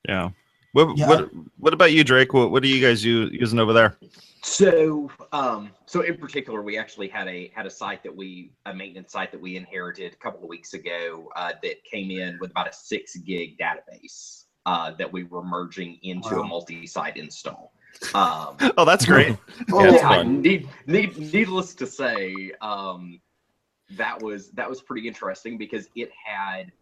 Yeah. 0.07 0.29
What, 0.75 0.99
Yeah. 0.99 1.09
what 1.09 1.31
what 1.59 1.73
about 1.73 1.93
you, 1.93 2.03
Drake? 2.03 2.35
What 2.35 2.51
what 2.51 2.65
are 2.65 2.67
you 2.67 2.85
guys 2.85 3.05
u- 3.05 3.31
using 3.33 3.61
over 3.61 3.73
there? 3.73 3.97
So, 4.43 5.09
um, 5.33 5.71
so 5.87 6.01
in 6.01 6.17
particular, 6.19 6.63
we 6.63 6.77
actually 6.77 7.07
had 7.09 7.29
a 7.29 7.51
had 7.55 7.65
a 7.65 7.71
site 7.71 8.03
that 8.03 8.15
we 8.15 8.51
a 8.67 8.75
maintenance 8.75 9.13
site 9.13 9.31
that 9.31 9.41
we 9.41 9.57
inherited 9.57 10.13
a 10.13 10.17
couple 10.17 10.43
of 10.43 10.49
weeks 10.49 10.75
ago 10.75 11.31
uh, 11.37 11.53
that 11.63 11.85
came 11.85 12.11
in 12.11 12.39
with 12.41 12.51
about 12.51 12.69
a 12.69 12.73
six 12.73 13.15
gig 13.19 13.57
database 13.57 14.47
uh, 14.67 14.91
that 14.99 15.11
we 15.11 15.23
were 15.23 15.45
merging 15.45 15.97
into 16.03 16.35
Wow. 16.35 16.41
a 16.43 16.45
multi-site 16.45 17.17
install. 17.17 17.73
Um, 18.13 18.57
Oh, 18.77 18.85
that's 18.85 19.07
great. 19.07 19.37
Yeah, 19.73 19.93
yeah. 19.93 20.23
Need, 20.25 20.69
need, 20.89 21.17
needless 21.33 21.73
to 21.77 21.87
say, 21.87 22.51
um, 22.61 23.21
that 23.97 24.21
was 24.21 24.51
that 24.53 24.69
was 24.69 24.83
pretty 24.83 25.07
interesting 25.07 25.57
because 25.57 25.89
it 25.95 26.11
had 26.27 26.73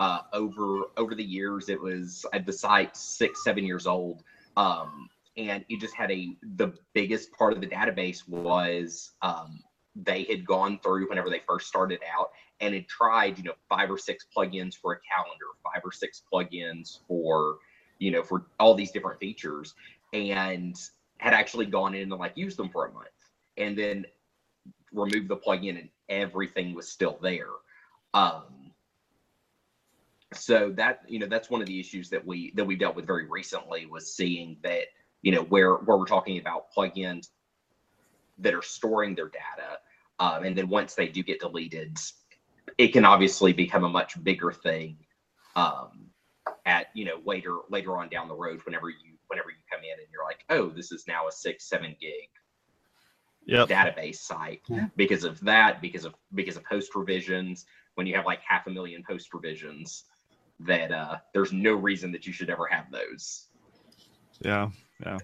uh, 0.00 0.22
over 0.32 0.84
over 0.96 1.14
the 1.14 1.22
years 1.22 1.68
it 1.68 1.80
was 1.80 2.24
uh, 2.32 2.38
the 2.44 2.52
site 2.52 2.96
six 2.96 3.44
seven 3.44 3.64
years 3.64 3.86
old, 3.86 4.24
um, 4.56 5.08
and 5.36 5.64
it 5.68 5.78
just 5.78 5.94
had 5.94 6.10
a 6.10 6.36
the 6.56 6.72
biggest 6.94 7.30
part 7.32 7.52
of 7.52 7.60
the 7.60 7.66
database 7.66 8.26
was 8.26 9.12
um, 9.20 9.60
they 9.94 10.24
had 10.24 10.46
gone 10.46 10.80
through 10.82 11.06
whenever 11.08 11.28
they 11.28 11.42
first 11.46 11.68
started 11.68 12.00
out 12.16 12.30
and 12.60 12.74
had 12.74 12.88
tried 12.88 13.36
you 13.36 13.44
know 13.44 13.52
five 13.68 13.90
or 13.90 13.98
six 13.98 14.26
plugins 14.34 14.74
for 14.74 14.94
a 14.94 14.98
calendar, 15.00 15.46
five 15.62 15.82
or 15.84 15.92
six 15.92 16.22
plugins 16.32 17.00
for 17.06 17.58
you 17.98 18.10
know 18.10 18.22
for 18.22 18.46
all 18.58 18.74
these 18.74 18.90
different 18.90 19.20
features 19.20 19.74
and 20.14 20.76
had 21.18 21.34
actually 21.34 21.66
gone 21.66 21.94
in 21.94 22.10
and 22.10 22.12
like 22.12 22.32
used 22.36 22.56
them 22.56 22.70
for 22.70 22.86
a 22.86 22.92
month 22.92 23.08
and 23.58 23.76
then 23.76 24.06
removed 24.94 25.28
the 25.28 25.36
plugin 25.36 25.78
and 25.78 25.90
everything 26.08 26.74
was 26.74 26.88
still 26.88 27.18
there. 27.20 27.50
Um, 28.14 28.44
so 30.32 30.70
that 30.76 31.00
you 31.08 31.18
know 31.18 31.26
that's 31.26 31.50
one 31.50 31.60
of 31.60 31.66
the 31.66 31.80
issues 31.80 32.08
that 32.10 32.24
we 32.24 32.52
that 32.54 32.64
we 32.64 32.76
dealt 32.76 32.94
with 32.94 33.06
very 33.06 33.26
recently 33.28 33.86
was 33.86 34.14
seeing 34.14 34.56
that 34.62 34.84
you 35.22 35.32
know 35.32 35.42
where 35.44 35.74
where 35.76 35.96
we're 35.96 36.06
talking 36.06 36.38
about 36.38 36.72
plugins 36.76 37.28
that 38.38 38.54
are 38.54 38.62
storing 38.62 39.14
their 39.14 39.28
data 39.28 39.78
um, 40.20 40.44
and 40.44 40.56
then 40.56 40.68
once 40.68 40.94
they 40.94 41.08
do 41.08 41.22
get 41.22 41.40
deleted 41.40 41.98
it 42.78 42.88
can 42.88 43.04
obviously 43.04 43.52
become 43.52 43.84
a 43.84 43.88
much 43.88 44.22
bigger 44.22 44.52
thing 44.52 44.96
um, 45.56 46.06
at 46.64 46.86
you 46.94 47.04
know 47.04 47.20
later 47.24 47.58
later 47.68 47.96
on 47.96 48.08
down 48.08 48.28
the 48.28 48.34
road 48.34 48.60
whenever 48.64 48.88
you 48.88 49.16
whenever 49.26 49.50
you 49.50 49.56
come 49.70 49.80
in 49.82 49.98
and 49.98 50.08
you're 50.12 50.24
like 50.24 50.44
oh 50.50 50.70
this 50.70 50.92
is 50.92 51.04
now 51.08 51.26
a 51.26 51.32
six 51.32 51.68
seven 51.68 51.94
gig 52.00 52.28
Yep. 53.46 53.68
database 53.68 54.16
site 54.16 54.60
Yeah. 54.68 54.86
because 54.96 55.24
of 55.24 55.40
that 55.40 55.80
because 55.82 56.04
of 56.04 56.14
because 56.34 56.56
of 56.56 56.64
post 56.64 56.94
revisions 56.94 57.64
when 57.94 58.06
you 58.06 58.14
have 58.14 58.26
like 58.26 58.40
half 58.46 58.66
a 58.68 58.70
million 58.70 59.02
post 59.02 59.34
revisions 59.34 60.04
that 60.66 60.92
uh 60.92 61.16
there's 61.32 61.52
no 61.52 61.72
reason 61.74 62.12
that 62.12 62.26
you 62.26 62.32
should 62.32 62.50
ever 62.50 62.66
have 62.66 62.90
those 62.90 63.46
Yeah. 64.42 64.70
Yeah. 65.04 65.18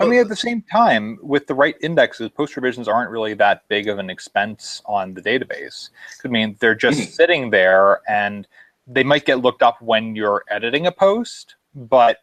I 0.00 0.06
mean, 0.06 0.18
at 0.20 0.28
the 0.28 0.34
same 0.36 0.62
time, 0.72 1.18
with 1.22 1.46
the 1.46 1.54
right 1.54 1.76
indexes, 1.80 2.28
post 2.30 2.56
revisions 2.56 2.88
aren't 2.88 3.10
really 3.10 3.34
that 3.34 3.62
big 3.68 3.88
of 3.88 3.98
an 3.98 4.10
expense 4.10 4.82
on 4.86 5.14
the 5.14 5.22
database. 5.22 5.90
I 6.24 6.28
mean, 6.28 6.56
they're 6.60 6.74
just 6.74 6.98
Mhm. 7.00 7.06
sitting 7.12 7.50
there 7.50 8.00
and 8.08 8.48
they 8.86 9.04
might 9.04 9.24
get 9.24 9.40
looked 9.40 9.62
up 9.62 9.80
when 9.82 10.16
you're 10.16 10.44
editing 10.48 10.86
a 10.86 10.92
post, 10.92 11.54
but 11.74 12.18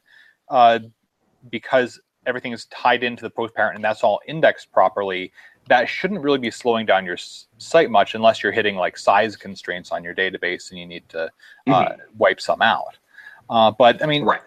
uh, 0.49 0.79
because 1.49 2.01
everything 2.25 2.51
is 2.53 2.65
tied 2.65 3.03
into 3.03 3.21
the 3.21 3.29
post 3.29 3.53
parent 3.53 3.75
and 3.75 3.83
that's 3.83 4.03
all 4.03 4.19
indexed 4.27 4.71
properly, 4.71 5.31
that 5.67 5.87
shouldn't 5.87 6.21
really 6.21 6.39
be 6.39 6.51
slowing 6.51 6.85
down 6.85 7.05
your 7.05 7.17
site 7.57 7.89
much 7.89 8.15
unless 8.15 8.43
you're 8.43 8.51
hitting 8.51 8.75
like 8.75 8.97
size 8.97 9.35
constraints 9.35 9.91
on 9.91 10.03
your 10.03 10.13
database 10.13 10.69
and 10.71 10.79
you 10.79 10.85
need 10.85 11.07
to 11.09 11.29
uh, 11.67 11.95
wipe 12.17 12.41
some 12.41 12.61
out. 12.61 12.97
Uh, 13.49 13.71
but 13.71 14.01
I 14.03 14.05
mean, 14.05 14.23
right. 14.23 14.41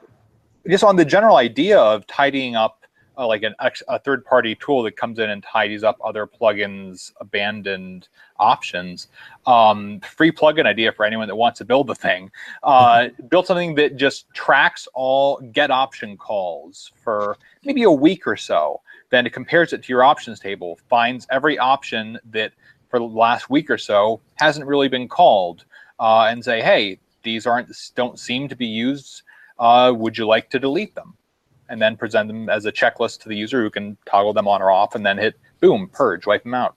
just 0.68 0.84
on 0.84 0.96
the 0.96 1.04
general 1.04 1.36
idea 1.36 1.78
of 1.78 2.06
tidying 2.06 2.54
up 2.56 2.86
uh, 3.18 3.26
like 3.26 3.42
an 3.42 3.54
ex- 3.60 3.82
a 3.88 3.98
third 3.98 4.24
party 4.24 4.54
tool 4.54 4.82
that 4.82 4.96
comes 4.96 5.18
in 5.18 5.30
and 5.30 5.42
tidies 5.42 5.82
up 5.82 5.96
other 6.04 6.26
plugins 6.26 7.12
abandoned 7.20 8.08
options 8.38 9.08
um, 9.46 10.00
free 10.00 10.30
plugin 10.30 10.66
idea 10.66 10.92
for 10.92 11.06
anyone 11.06 11.26
that 11.26 11.36
wants 11.36 11.58
to 11.58 11.64
build 11.64 11.86
the 11.86 11.94
thing. 11.94 12.30
Uh, 12.62 13.08
build 13.28 13.46
something 13.46 13.74
that 13.74 13.96
just 13.96 14.32
tracks 14.34 14.86
all 14.92 15.40
get 15.52 15.70
option 15.70 16.16
calls 16.16 16.92
for 17.02 17.38
maybe 17.64 17.84
a 17.84 17.90
week 17.90 18.26
or 18.26 18.36
so 18.36 18.80
then 19.10 19.26
it 19.26 19.32
compares 19.32 19.72
it 19.72 19.82
to 19.82 19.92
your 19.92 20.02
options 20.02 20.40
table 20.40 20.78
finds 20.88 21.26
every 21.30 21.58
option 21.58 22.18
that 22.24 22.52
for 22.88 22.98
the 22.98 23.04
last 23.04 23.50
week 23.50 23.70
or 23.70 23.78
so 23.78 24.20
hasn't 24.36 24.66
really 24.66 24.88
been 24.88 25.08
called 25.08 25.64
uh, 26.00 26.26
and 26.30 26.44
say 26.44 26.60
hey 26.62 26.98
these 27.22 27.46
aren't 27.46 27.68
don't 27.94 28.18
seem 28.18 28.48
to 28.48 28.56
be 28.56 28.66
used 28.66 29.22
uh, 29.58 29.92
would 29.96 30.16
you 30.18 30.26
like 30.26 30.50
to 30.50 30.58
delete 30.58 30.94
them? 30.94 31.14
And 31.68 31.82
then 31.82 31.96
present 31.96 32.28
them 32.28 32.48
as 32.48 32.64
a 32.64 32.72
checklist 32.72 33.20
to 33.22 33.28
the 33.28 33.36
user 33.36 33.62
who 33.62 33.70
can 33.70 33.96
toggle 34.06 34.32
them 34.32 34.46
on 34.46 34.62
or 34.62 34.70
off 34.70 34.94
and 34.94 35.04
then 35.04 35.18
hit 35.18 35.34
boom, 35.60 35.88
purge, 35.92 36.26
wipe 36.26 36.44
them 36.44 36.54
out. 36.54 36.76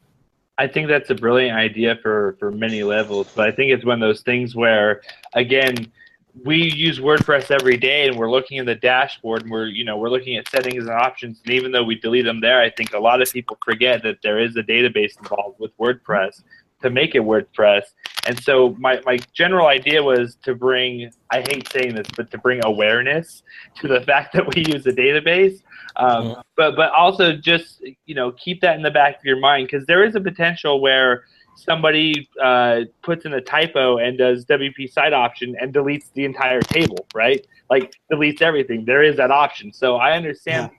I 0.57 0.67
think 0.67 0.87
that's 0.87 1.09
a 1.09 1.15
brilliant 1.15 1.57
idea 1.57 1.97
for 2.01 2.35
for 2.39 2.51
many 2.51 2.83
levels, 2.83 3.31
but 3.33 3.47
I 3.47 3.51
think 3.51 3.71
it's 3.71 3.85
one 3.85 4.01
of 4.01 4.07
those 4.07 4.21
things 4.21 4.55
where 4.55 5.01
again 5.33 5.75
we 6.45 6.57
use 6.71 6.99
WordPress 6.99 7.51
every 7.51 7.77
day 7.77 8.07
and 8.07 8.17
we're 8.17 8.29
looking 8.31 8.57
in 8.57 8.65
the 8.65 8.75
dashboard 8.75 9.43
and 9.43 9.51
we're 9.51 9.67
you 9.67 9.83
know 9.83 9.97
we're 9.97 10.09
looking 10.09 10.35
at 10.37 10.47
settings 10.49 10.83
and 10.83 10.89
options 10.91 11.41
and 11.45 11.53
even 11.53 11.71
though 11.71 11.83
we 11.83 11.95
delete 11.95 12.25
them 12.25 12.41
there, 12.41 12.61
I 12.61 12.69
think 12.69 12.93
a 12.93 12.99
lot 12.99 13.21
of 13.21 13.31
people 13.31 13.57
forget 13.63 14.03
that 14.03 14.17
there 14.23 14.39
is 14.39 14.55
a 14.55 14.63
database 14.63 15.17
involved 15.19 15.59
with 15.59 15.75
WordPress 15.77 16.43
to 16.81 16.89
make 16.89 17.13
it 17.13 17.21
WordPress. 17.21 17.83
And 18.25 18.41
so 18.41 18.75
my, 18.79 19.01
my 19.05 19.19
general 19.33 19.67
idea 19.67 20.01
was 20.01 20.35
to 20.43 20.55
bring 20.55 21.11
I 21.31 21.41
hate 21.41 21.69
saying 21.71 21.95
this, 21.95 22.07
but 22.15 22.31
to 22.31 22.37
bring 22.37 22.61
awareness 22.63 23.43
to 23.81 23.87
the 23.87 24.01
fact 24.09 24.33
that 24.33 24.53
we 24.55 24.63
use 24.65 24.85
a 24.87 24.91
database. 24.91 25.61
Um, 25.95 26.27
Mhm. 26.27 26.41
but 26.55 26.75
but 26.75 26.91
also 26.91 27.33
just 27.35 27.83
you 28.05 28.15
know 28.15 28.31
keep 28.33 28.61
that 28.61 28.75
in 28.75 28.83
the 28.83 28.91
back 28.91 29.17
of 29.17 29.25
your 29.25 29.39
mind 29.39 29.67
because 29.67 29.85
there 29.87 30.03
is 30.03 30.15
a 30.15 30.21
potential 30.21 30.79
where 30.81 31.23
somebody 31.59 32.29
uh, 32.41 32.81
puts 33.01 33.25
in 33.25 33.33
a 33.33 33.41
typo 33.41 33.97
and 33.97 34.17
does 34.17 34.45
WP 34.45 34.91
site 34.91 35.13
option 35.13 35.55
and 35.59 35.73
deletes 35.73 36.11
the 36.13 36.25
entire 36.25 36.61
table, 36.61 37.07
right? 37.13 37.45
Like 37.69 37.93
deletes 38.11 38.41
everything. 38.41 38.85
There 38.85 39.03
is 39.03 39.17
that 39.17 39.31
option. 39.31 39.73
So 39.73 39.97
I 39.97 40.15
understand. 40.15 40.71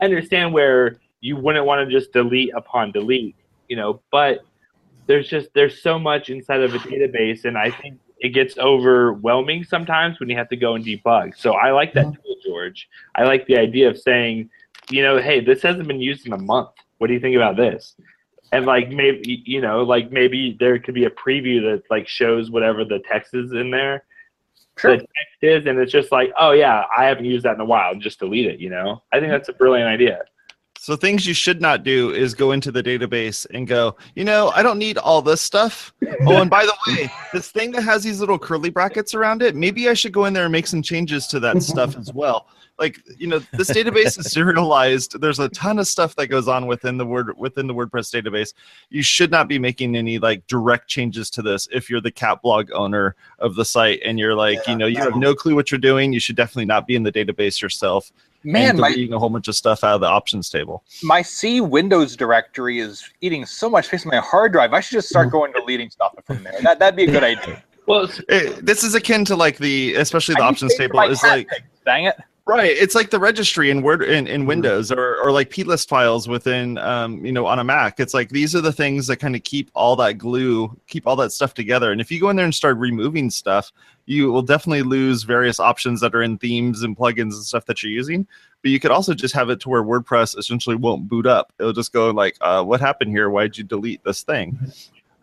I 0.00 0.04
understand 0.04 0.52
where 0.52 0.98
you 1.20 1.36
wouldn't 1.36 1.64
want 1.64 1.88
to 1.88 1.98
just 1.98 2.12
delete 2.12 2.52
upon 2.54 2.92
delete, 2.92 3.34
you 3.68 3.76
know, 3.76 4.02
but 4.12 4.44
there's 5.06 5.28
just 5.28 5.48
there's 5.54 5.82
so 5.82 5.98
much 5.98 6.28
inside 6.28 6.60
of 6.60 6.74
a 6.74 6.78
database, 6.78 7.44
and 7.44 7.56
I 7.56 7.70
think 7.70 7.98
it 8.18 8.30
gets 8.30 8.58
overwhelming 8.58 9.64
sometimes 9.64 10.20
when 10.20 10.28
you 10.28 10.36
have 10.36 10.48
to 10.48 10.56
go 10.56 10.74
and 10.74 10.84
debug. 10.84 11.36
So 11.36 11.52
I 11.54 11.70
like 11.70 11.94
that 11.94 12.04
tool, 12.04 12.36
George. 12.44 12.88
I 13.14 13.24
like 13.24 13.46
the 13.46 13.56
idea 13.56 13.88
of 13.88 13.98
saying, 13.98 14.50
you 14.90 15.02
know, 15.02 15.18
hey, 15.18 15.40
this 15.40 15.62
hasn't 15.62 15.88
been 15.88 16.00
used 16.00 16.26
in 16.26 16.32
a 16.32 16.38
month. 16.38 16.70
What 16.98 17.08
do 17.08 17.12
you 17.14 17.20
think 17.20 17.36
about 17.36 17.56
this? 17.56 17.94
And 18.52 18.64
like 18.64 18.90
maybe 18.90 19.42
you 19.44 19.60
know, 19.60 19.82
like 19.82 20.12
maybe 20.12 20.56
there 20.58 20.78
could 20.78 20.94
be 20.94 21.04
a 21.04 21.10
preview 21.10 21.60
that 21.62 21.82
like 21.90 22.08
shows 22.08 22.50
whatever 22.50 22.84
the 22.84 23.00
text 23.10 23.34
is 23.34 23.52
in 23.52 23.70
there. 23.70 24.04
Sure. 24.78 24.92
The 24.92 24.98
text 24.98 25.42
is, 25.42 25.66
and 25.66 25.78
it's 25.78 25.92
just 25.92 26.12
like, 26.12 26.32
oh 26.38 26.52
yeah, 26.52 26.84
I 26.96 27.04
haven't 27.04 27.24
used 27.24 27.44
that 27.44 27.54
in 27.54 27.60
a 27.60 27.64
while. 27.64 27.94
Just 27.94 28.18
delete 28.18 28.46
it. 28.46 28.60
You 28.60 28.70
know, 28.70 29.02
I 29.12 29.20
think 29.20 29.32
that's 29.32 29.48
a 29.48 29.54
brilliant 29.54 29.88
idea. 29.88 30.20
So 30.86 30.94
things 30.94 31.26
you 31.26 31.34
should 31.34 31.60
not 31.60 31.82
do 31.82 32.14
is 32.14 32.32
go 32.32 32.52
into 32.52 32.70
the 32.70 32.80
database 32.80 33.44
and 33.52 33.66
go, 33.66 33.96
you 34.14 34.22
know, 34.22 34.52
I 34.54 34.62
don't 34.62 34.78
need 34.78 34.98
all 34.98 35.20
this 35.20 35.40
stuff. 35.40 35.92
Oh, 36.28 36.40
and 36.40 36.48
by 36.48 36.64
the 36.64 36.76
way, 36.86 37.10
this 37.32 37.50
thing 37.50 37.72
that 37.72 37.82
has 37.82 38.04
these 38.04 38.20
little 38.20 38.38
curly 38.38 38.70
brackets 38.70 39.12
around 39.12 39.42
it, 39.42 39.56
maybe 39.56 39.88
I 39.88 39.94
should 39.94 40.12
go 40.12 40.26
in 40.26 40.32
there 40.32 40.44
and 40.44 40.52
make 40.52 40.68
some 40.68 40.82
changes 40.82 41.26
to 41.26 41.40
that 41.40 41.60
stuff 41.64 41.96
as 41.96 42.12
well. 42.14 42.46
Like, 42.78 43.00
you 43.18 43.26
know, 43.26 43.40
this 43.54 43.70
database 43.70 44.16
is 44.16 44.30
serialized. 44.30 45.20
There's 45.20 45.40
a 45.40 45.48
ton 45.48 45.80
of 45.80 45.88
stuff 45.88 46.14
that 46.16 46.28
goes 46.28 46.46
on 46.46 46.68
within 46.68 46.98
the 46.98 47.06
word 47.06 47.36
within 47.36 47.66
the 47.66 47.74
WordPress 47.74 48.14
database. 48.14 48.54
You 48.90 49.02
should 49.02 49.32
not 49.32 49.48
be 49.48 49.58
making 49.58 49.96
any 49.96 50.20
like 50.20 50.46
direct 50.46 50.86
changes 50.86 51.30
to 51.30 51.42
this 51.42 51.66
if 51.72 51.90
you're 51.90 52.00
the 52.00 52.12
cat 52.12 52.42
blog 52.42 52.70
owner 52.72 53.16
of 53.40 53.56
the 53.56 53.64
site 53.64 54.02
and 54.04 54.20
you're 54.20 54.36
like, 54.36 54.58
Yeah, 54.66 54.72
you 54.72 54.78
know, 54.78 54.86
you 54.86 54.98
have 54.98 55.16
no 55.16 55.34
clue 55.34 55.56
what 55.56 55.72
you're 55.72 55.80
doing. 55.80 56.12
You 56.12 56.20
should 56.20 56.36
definitely 56.36 56.66
not 56.66 56.86
be 56.86 56.94
in 56.94 57.02
the 57.02 57.10
database 57.10 57.60
yourself 57.60 58.12
Man, 58.44 58.70
and 58.70 58.78
my, 58.78 58.90
deleting 58.90 59.12
a 59.14 59.18
whole 59.18 59.30
bunch 59.30 59.48
of 59.48 59.56
stuff 59.56 59.84
out 59.84 59.96
of 59.96 60.00
the 60.00 60.06
options 60.06 60.48
table. 60.50 60.84
my 61.02 61.22
C 61.22 61.60
Windows 61.60 62.16
directory 62.16 62.78
is 62.78 63.04
eating 63.20 63.44
so 63.46 63.68
much 63.68 63.86
space 63.86 64.04
on 64.06 64.10
my 64.10 64.20
hard 64.20 64.52
drive. 64.52 64.72
I 64.72 64.80
should 64.80 64.96
just 64.96 65.08
start 65.08 65.28
mm. 65.28 65.32
going 65.32 65.52
deleting 65.52 65.90
stuff 65.90 66.14
from 66.24 66.42
there. 66.42 66.60
That 66.62 66.78
that'd 66.78 66.96
be 66.96 67.04
a 67.04 67.10
good 67.10 67.24
idea. 67.32 67.62
Well, 67.86 68.08
It- 68.28 68.64
this 68.64 68.82
is 68.84 68.94
akin 68.94 69.24
to 69.26 69.36
like 69.36 69.58
the 69.58 69.94
especially 69.94 70.34
the 70.34 70.42
I 70.42 70.48
options 70.48 70.74
table 70.76 71.00
is 71.00 71.22
like 71.22 71.48
pics, 71.48 71.62
dang 71.84 72.04
it. 72.04 72.16
Right 72.46 72.76
it's 72.76 72.94
like 72.94 73.10
the 73.10 73.18
registry 73.18 73.70
in 73.70 73.82
word 73.82 74.02
in, 74.02 74.24
Mm-hmm. 74.24 74.34
in 74.34 74.46
windows 74.46 74.92
or, 74.92 75.16
or 75.22 75.32
like 75.32 75.50
plist 75.50 75.88
files 75.88 76.28
within 76.28 76.78
um, 76.78 77.24
you 77.24 77.32
know 77.32 77.46
on 77.46 77.58
a 77.58 77.64
mac. 77.64 77.98
It's 77.98 78.14
like 78.14 78.30
these 78.30 78.54
are 78.54 78.60
the 78.60 78.72
things 78.72 79.06
that 79.08 79.16
kind 79.16 79.34
of 79.34 79.42
keep 79.42 79.70
all 79.74 79.96
that 79.96 80.14
glue 80.18 80.74
keep 80.86 81.06
all 81.06 81.16
that 81.16 81.32
stuff 81.32 81.54
together. 81.54 81.90
And 81.92 82.00
if 82.00 82.10
you 82.10 82.20
go 82.20 82.30
in 82.30 82.36
there 82.36 82.44
and 82.44 82.54
start 82.54 82.76
removing 82.78 83.30
stuff 83.30 83.72
you 84.08 84.30
will 84.30 84.42
definitely 84.42 84.82
lose 84.82 85.24
various 85.24 85.58
options 85.58 86.00
that 86.00 86.14
are 86.14 86.22
in 86.22 86.38
themes 86.38 86.82
and 86.82 86.96
plugins 86.96 87.34
and 87.34 87.42
stuff 87.44 87.66
that 87.66 87.82
you're 87.82 87.90
using. 87.90 88.24
But 88.62 88.70
you 88.70 88.78
could 88.78 88.92
also 88.92 89.14
just 89.14 89.34
have 89.34 89.50
it 89.50 89.58
to 89.60 89.68
where 89.68 89.82
wordpress 89.82 90.38
essentially 90.38 90.76
won't 90.76 91.08
boot 91.08 91.26
up. 91.26 91.52
It'll 91.58 91.72
just 91.72 91.92
go 91.92 92.10
like 92.10 92.36
uh, 92.40 92.62
what 92.62 92.80
happened 92.80 93.10
here? 93.10 93.30
Why'd 93.30 93.58
you 93.58 93.64
delete 93.64 94.04
this 94.04 94.22
thing 94.22 94.58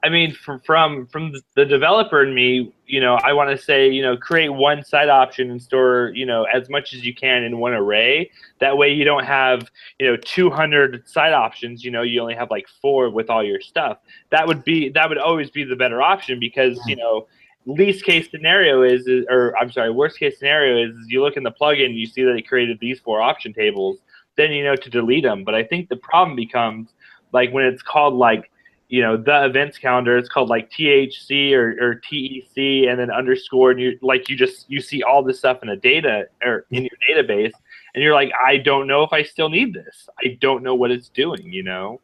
I 0.04 0.10
mean, 0.10 0.34
from 0.34 0.60
from 0.60 1.08
from 1.08 1.34
the 1.56 1.64
developer 1.64 2.22
and 2.22 2.36
me, 2.36 2.74
you 2.86 3.00
know, 3.00 3.16
I 3.24 3.32
want 3.32 3.52
to 3.52 3.58
say, 3.58 3.90
you 3.90 4.02
know, 4.02 4.18
create 4.18 4.50
one 4.50 4.84
site 4.84 5.08
option 5.08 5.50
and 5.50 5.62
store, 5.62 6.12
you 6.14 6.26
know, 6.26 6.44
as 6.44 6.70
much 6.70 6.94
as 6.94 7.06
you 7.06 7.16
can 7.16 7.44
in 7.44 7.58
one 7.58 7.74
array. 7.74 8.30
That 8.60 8.78
way, 8.78 8.92
you 8.92 9.06
don't 9.06 9.24
have, 9.24 9.72
you 10.00 10.08
know, 10.08 10.18
200 10.18 11.08
site 11.08 11.32
options. 11.32 11.86
You 11.86 11.92
know, 11.92 12.02
you 12.02 12.20
only 12.20 12.36
have 12.36 12.52
like 12.52 12.68
four 12.82 13.10
with 13.10 13.30
all 13.30 13.46
your 13.46 13.62
stuff. 13.62 14.00
That 14.30 14.46
would 14.46 14.66
be 14.66 14.90
that 14.90 15.08
would 15.08 15.18
always 15.18 15.50
be 15.50 15.64
the 15.64 15.78
better 15.78 16.02
option 16.02 16.38
because 16.38 16.78
you 16.86 16.98
know, 16.98 17.26
least 17.66 18.04
case 18.04 18.30
scenario 18.30 18.82
is, 18.84 19.08
is 19.08 19.26
or 19.30 19.56
I'm 19.58 19.72
sorry, 19.72 19.90
worst 19.90 20.20
case 20.20 20.38
scenario 20.38 20.86
is, 20.86 20.98
is 20.98 21.08
you 21.08 21.24
look 21.24 21.38
in 21.38 21.44
the 21.44 21.52
plugin, 21.52 21.96
you 21.96 22.08
see 22.08 22.24
that 22.24 22.36
it 22.36 22.46
created 22.46 22.78
these 22.82 23.00
four 23.00 23.22
option 23.22 23.54
tables. 23.54 24.00
Then 24.36 24.52
you 24.52 24.66
know 24.66 24.76
to 24.76 24.90
delete 24.90 25.24
them. 25.24 25.46
But 25.46 25.56
I 25.56 25.64
think 25.64 25.88
the 25.88 25.96
problem 25.96 26.36
becomes 26.36 26.90
like 27.32 27.54
when 27.54 27.64
it's 27.64 27.82
called 27.82 28.16
like 28.16 28.50
you 28.94 29.02
know 29.02 29.18
the 29.18 29.46
events 29.46 29.80
calendar 29.80 30.16
it's 30.20 30.30
called 30.30 30.50
like 30.50 30.70
thc 30.70 31.52
or, 31.54 31.76
or 31.82 31.96
tec 31.96 32.88
and 32.88 33.00
then 33.00 33.10
underscore 33.10 33.72
and 33.72 33.80
you 33.80 33.98
like 34.04 34.30
you 34.30 34.38
just 34.38 34.70
you 34.70 34.80
see 34.80 35.02
all 35.02 35.24
this 35.24 35.40
stuff 35.40 35.58
in 35.64 35.70
a 35.70 35.76
data 35.76 36.26
or 36.46 36.68
in 36.70 36.84
your 36.84 36.98
database 37.10 37.52
and 37.96 38.04
you're 38.04 38.14
like 38.14 38.32
i 38.46 38.56
don't 38.56 38.86
know 38.86 39.02
if 39.02 39.12
i 39.12 39.24
still 39.24 39.50
need 39.50 39.74
this 39.74 40.08
i 40.24 40.38
don't 40.42 40.62
know 40.62 40.76
what 40.76 40.92
it's 40.92 41.10
doing 41.10 41.42
you 41.52 41.64
know 41.64 42.00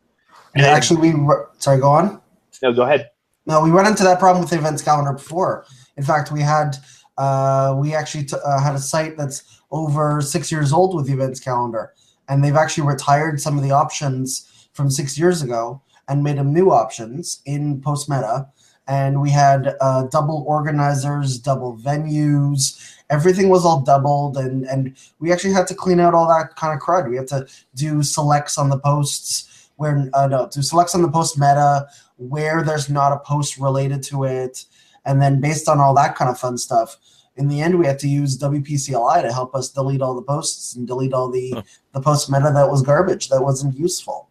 Yeah, 0.55 0.69
actually, 0.77 1.11
we 1.11 1.27
sorry. 1.59 1.79
Go 1.79 1.89
on. 1.89 2.19
no 2.63 2.73
go 2.73 2.81
ahead 2.81 3.11
No, 3.45 3.61
we 3.61 3.69
run 3.69 3.85
into 3.85 4.03
that 4.03 4.17
problem 4.17 4.41
with 4.41 4.49
the 4.49 4.57
events 4.57 4.81
calendar 4.81 5.13
before. 5.13 5.65
In 5.95 6.03
fact, 6.03 6.31
we 6.31 6.41
had 6.41 6.75
uh, 7.19 7.75
we 7.77 7.93
actually 7.93 8.25
t- 8.25 8.43
uh, 8.43 8.59
had 8.59 8.73
a 8.73 8.79
site 8.79 9.15
that's 9.15 9.61
over 9.69 10.21
six 10.21 10.51
years 10.51 10.73
old 10.73 10.95
with 10.95 11.05
the 11.07 11.13
events 11.13 11.39
calendar, 11.39 11.93
and 12.29 12.43
they've 12.43 12.55
actually 12.63 12.87
retired 12.87 13.39
some 13.39 13.57
of 13.57 13.63
the 13.63 13.71
options 13.71 14.69
from 14.73 14.89
six 14.89 15.17
years 15.19 15.41
ago 15.41 15.81
and 16.09 16.23
made 16.23 16.37
them 16.37 16.51
new 16.53 16.71
options 16.71 17.41
in 17.45 17.79
post 17.81 18.09
meta. 18.09 18.49
And 18.87 19.21
we 19.21 19.29
had 19.29 19.75
uh, 19.81 20.07
double 20.07 20.43
organizers, 20.47 21.37
double 21.37 21.77
venues. 21.77 22.95
Everything 23.11 23.49
was 23.49 23.63
all 23.63 23.81
doubled, 23.81 24.35
and 24.37 24.65
and 24.65 24.97
we 25.19 25.31
actually 25.31 25.53
had 25.53 25.67
to 25.67 25.75
clean 25.75 25.99
out 25.99 26.15
all 26.15 26.27
that 26.27 26.55
kind 26.55 26.73
of 26.73 26.83
crud. 26.83 27.07
We 27.07 27.15
had 27.15 27.27
to 27.27 27.47
do 27.75 28.01
selects 28.01 28.57
on 28.57 28.69
the 28.69 28.79
posts 28.79 29.69
where 29.75 30.09
uh, 30.13 30.27
no, 30.27 30.49
do 30.51 30.63
selects 30.63 30.95
on 30.95 31.03
the 31.03 31.11
post 31.11 31.37
meta 31.37 31.87
where 32.17 32.63
there's 32.63 32.89
not 32.89 33.13
a 33.13 33.19
post 33.19 33.57
related 33.57 34.03
to 34.03 34.23
it, 34.23 34.65
and 35.05 35.21
then 35.21 35.39
based 35.39 35.69
on 35.69 35.79
all 35.79 35.93
that 35.93 36.15
kind 36.15 36.29
of 36.29 36.39
fun 36.39 36.57
stuff. 36.57 36.97
In 37.37 37.47
the 37.47 37.61
end, 37.61 37.79
we 37.79 37.85
had 37.85 37.99
to 37.99 38.09
use 38.09 38.37
WPCLI 38.37 39.21
to 39.21 39.31
help 39.31 39.55
us 39.55 39.69
delete 39.69 40.01
all 40.01 40.15
the 40.15 40.21
posts 40.21 40.75
and 40.75 40.85
delete 40.85 41.13
all 41.13 41.29
the 41.29 41.51
Huh. 41.51 41.61
the 41.93 42.01
post 42.01 42.29
meta 42.29 42.51
that 42.53 42.69
was 42.69 42.81
garbage 42.81 43.29
that 43.29 43.41
wasn't 43.41 43.77
useful. 43.77 44.28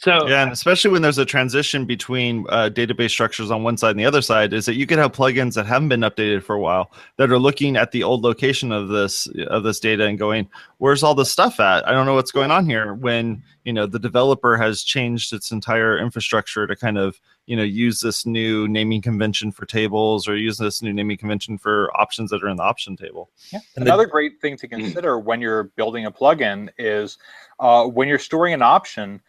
So 0.00 0.28
Yeah, 0.28 0.42
and 0.44 0.52
especially 0.52 0.92
when 0.92 1.02
there's 1.02 1.18
a 1.18 1.24
transition 1.24 1.84
between 1.84 2.46
uh, 2.50 2.70
database 2.72 3.10
structures 3.10 3.50
on 3.50 3.64
one 3.64 3.76
side 3.76 3.90
and 3.90 3.98
the 3.98 4.04
other 4.06 4.22
side, 4.22 4.52
is 4.52 4.64
that 4.66 4.74
you 4.76 4.86
could 4.86 4.98
have 4.98 5.10
plugins 5.10 5.54
that 5.54 5.66
haven't 5.66 5.88
been 5.88 6.02
updated 6.02 6.44
for 6.44 6.54
a 6.54 6.60
while 6.60 6.92
that 7.16 7.32
are 7.32 7.38
looking 7.38 7.76
at 7.76 7.90
the 7.90 8.04
old 8.04 8.22
location 8.22 8.70
of 8.70 8.88
this 8.88 9.26
of 9.48 9.64
this 9.64 9.80
data 9.80 10.04
and 10.06 10.16
going, 10.16 10.48
"Where's 10.76 11.02
all 11.02 11.16
this 11.16 11.32
stuff 11.32 11.58
at? 11.58 11.86
I 11.88 11.90
don't 11.90 12.06
know 12.06 12.14
what's 12.14 12.30
going 12.30 12.52
on 12.52 12.64
here." 12.64 12.94
When 12.94 13.42
you 13.64 13.72
know 13.72 13.86
the 13.86 13.98
developer 13.98 14.56
has 14.56 14.84
changed 14.84 15.32
its 15.32 15.50
entire 15.50 15.98
infrastructure 15.98 16.64
to 16.68 16.76
kind 16.76 16.96
of 16.96 17.20
you 17.46 17.56
know 17.56 17.64
use 17.64 18.00
this 18.00 18.24
new 18.24 18.68
naming 18.68 19.02
convention 19.02 19.50
for 19.50 19.66
tables 19.66 20.28
or 20.28 20.36
use 20.36 20.58
this 20.58 20.80
new 20.80 20.92
naming 20.92 21.16
convention 21.16 21.58
for 21.58 21.90
options 22.00 22.30
that 22.30 22.42
are 22.44 22.48
in 22.48 22.56
the 22.58 22.62
option 22.62 22.94
table. 22.96 23.30
Yeah. 23.52 23.58
And 23.74 23.84
the- 23.84 23.90
Another 23.90 24.06
great 24.06 24.40
thing 24.40 24.56
to 24.58 24.68
consider 24.76 25.18
when 25.18 25.40
you're 25.40 25.64
building 25.64 26.06
a 26.06 26.12
plugin 26.12 26.68
is 26.78 27.18
uh, 27.58 27.84
when 27.84 28.06
you're 28.06 28.18
storing 28.20 28.54
an 28.54 28.62
option, 28.62 29.20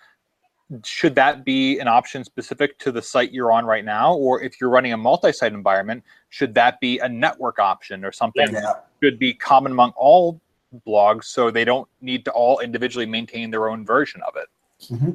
should 0.83 1.15
that 1.15 1.43
be 1.43 1.79
an 1.79 1.87
option 1.87 2.23
specific 2.23 2.77
to 2.79 2.91
the 2.91 3.01
site 3.01 3.31
you're 3.31 3.51
on 3.51 3.65
right 3.65 3.83
now? 3.83 4.13
Or 4.13 4.41
if 4.41 4.61
you're 4.61 4.69
running 4.69 4.93
a 4.93 4.97
multi 4.97 5.31
site 5.31 5.53
environment, 5.53 6.03
should 6.29 6.53
that 6.55 6.79
be 6.79 6.99
a 6.99 7.09
network 7.09 7.59
option 7.59 8.05
or 8.05 8.11
something 8.11 8.51
Yeah. 8.53 8.73
should 9.01 9.17
be 9.17 9.33
common 9.33 9.71
among 9.71 9.91
all 9.95 10.39
blogs 10.85 11.25
so 11.25 11.49
they 11.49 11.65
don't 11.65 11.87
need 12.01 12.23
to 12.25 12.31
all 12.31 12.59
individually 12.59 13.07
maintain 13.07 13.49
their 13.49 13.69
own 13.69 13.85
version 13.85 14.21
of 14.27 14.35
it? 14.35 14.47
Mm-hmm. 14.93 15.11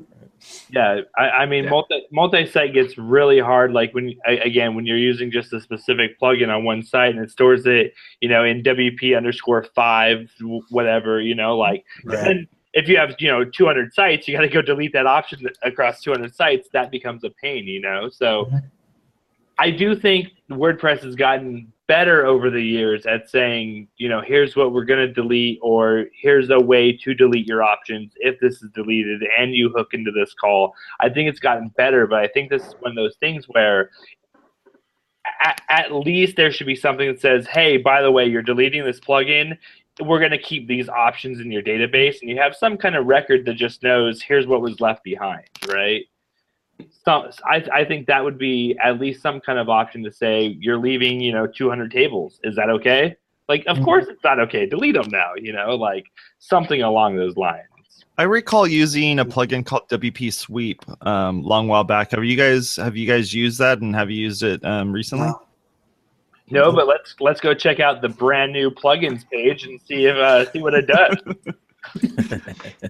Yeah, 0.71 1.01
I, 1.17 1.31
I 1.31 1.47
mean, 1.47 1.65
Yeah. 1.65 1.71
multi 1.71 2.03
multi 2.11 2.47
site 2.47 2.75
gets 2.75 2.99
really 2.99 3.39
hard. 3.39 3.73
Like 3.73 3.95
when 3.95 4.13
again, 4.27 4.75
when 4.75 4.85
you're 4.85 4.99
using 4.99 5.31
just 5.31 5.53
a 5.53 5.61
specific 5.61 6.21
plugin 6.21 6.55
on 6.55 6.65
one 6.65 6.83
site 6.83 7.15
and 7.15 7.25
it 7.25 7.31
stores 7.31 7.65
it, 7.65 7.95
you 8.21 8.29
know, 8.29 8.45
in 8.45 8.63
WP 8.63 9.17
underscore 9.17 9.65
five, 9.75 10.31
whatever, 10.71 11.21
you 11.21 11.35
know, 11.35 11.57
like. 11.57 11.85
Right. 12.05 12.49
If 12.75 12.89
you 12.89 12.97
have 12.97 13.15
you 13.19 13.29
know 13.29 13.45
200 13.45 13.95
sites, 13.95 14.29
you 14.29 14.35
got 14.35 14.43
to 14.43 14.49
go 14.49 14.61
delete 14.61 14.93
that 14.93 15.07
option 15.07 15.47
across 15.63 16.03
200 16.03 16.35
sites. 16.35 16.69
That 16.73 16.91
becomes 16.91 17.25
a 17.25 17.31
pain, 17.31 17.67
you 17.67 17.81
know. 17.81 18.11
So, 18.11 18.51
I 19.59 19.71
do 19.71 19.95
think 19.95 20.29
WordPress 20.51 21.03
has 21.05 21.15
gotten 21.15 21.73
better 21.87 22.27
over 22.27 22.51
the 22.51 22.63
years 22.63 23.05
at 23.07 23.29
saying, 23.29 23.89
you 23.97 24.09
know, 24.09 24.21
here's 24.21 24.57
what 24.57 24.73
we're 24.73 24.85
going 24.85 25.07
to 25.07 25.13
delete, 25.13 25.59
or 25.63 26.07
here's 26.15 26.51
a 26.51 26.59
way 26.59 26.97
to 26.97 27.15
delete 27.15 27.47
your 27.47 27.63
options 27.63 28.13
if 28.17 28.41
this 28.41 28.63
is 28.63 28.71
deleted 28.75 29.23
and 29.39 29.55
you 29.55 29.71
hook 29.71 29.89
into 29.93 30.11
this 30.11 30.35
call. 30.35 30.75
I 31.01 31.09
think 31.09 31.29
it's 31.29 31.41
gotten 31.41 31.69
better, 31.77 32.07
but 32.07 32.21
I 32.21 32.29
think 32.29 32.51
this 32.51 32.67
is 32.67 32.75
one 32.81 32.91
of 32.91 32.97
those 32.97 33.17
things 33.17 33.47
where 33.49 33.91
at, 35.41 35.61
at 35.69 35.93
least 35.93 36.37
there 36.37 36.51
should 36.51 36.67
be 36.67 36.77
something 36.77 37.07
that 37.07 37.21
says, 37.21 37.47
hey, 37.47 37.77
by 37.77 38.03
the 38.03 38.11
way, 38.11 38.27
you're 38.27 38.43
deleting 38.43 38.85
this 38.85 39.01
plugin. 39.01 39.57
We're 40.01 40.19
going 40.19 40.33
to 40.33 40.39
keep 40.39 40.67
these 40.67 40.89
options 40.89 41.41
in 41.41 41.51
your 41.53 41.63
database, 41.63 42.21
and 42.21 42.29
you 42.29 42.37
have 42.39 42.57
some 42.57 42.77
kind 42.77 42.97
of 42.97 43.07
record 43.07 43.45
that 43.47 43.55
just 43.55 43.83
knows 43.83 44.21
here's 44.21 44.47
what 44.47 44.61
was 44.61 44.81
left 44.81 45.05
behind, 45.05 45.45
right? 45.69 46.03
So 47.05 47.31
I, 47.45 47.65
I 47.73 47.85
think 47.85 48.07
that 48.09 48.25
would 48.25 48.37
be 48.39 48.77
at 48.83 48.99
least 48.99 49.23
some 49.23 49.41
kind 49.41 49.59
of 49.59 49.69
option 49.69 50.03
to 50.03 50.11
say 50.13 50.57
you're 50.59 50.79
leaving, 50.79 51.21
you 51.21 51.33
know, 51.33 51.47
200 51.47 51.91
tables. 51.93 52.41
Is 52.43 52.57
that 52.57 52.69
okay? 52.71 53.15
Like, 53.49 53.65
of 53.67 53.77
Mhm. 53.79 53.85
course 53.85 54.07
it's 54.09 54.25
not 54.25 54.41
okay. 54.41 54.67
Delete 54.67 54.95
them 54.95 55.09
now, 55.11 55.33
you 55.37 55.53
know, 55.53 55.77
like 55.77 56.07
something 56.39 56.83
along 56.83 57.15
those 57.17 57.37
lines. 57.37 57.69
I 58.19 58.25
recall 58.25 58.67
using 58.67 59.19
a 59.19 59.25
plugin 59.25 59.65
called 59.65 59.89
WP 59.89 60.33
Sweep 60.33 60.83
um, 61.07 61.43
long 61.43 61.69
while 61.69 61.85
back. 61.85 62.11
Have 62.13 62.25
you 62.25 62.37
guys 62.37 62.77
have 62.77 62.97
you 62.97 63.07
guys 63.07 63.35
used 63.35 63.59
that 63.59 63.81
and 63.81 63.95
have 63.95 64.11
you 64.11 64.17
used 64.21 64.43
it 64.43 64.65
um, 64.65 64.93
recently? 64.93 65.29
No. 65.29 65.43
No, 66.51 66.73
but 66.73 66.87
let's 66.87 67.15
let's 67.21 67.41
go 67.41 67.55
check 67.55 67.81
out 67.81 68.03
the 68.03 68.09
brand 68.09 68.53
new 68.53 68.71
plugins 68.71 69.29
page 69.29 69.65
and 69.65 69.81
see 69.81 70.07
if 70.07 70.17
uh, 70.17 70.51
see 70.51 70.61
what 70.61 70.75
it 70.75 70.87
does. 70.87 71.17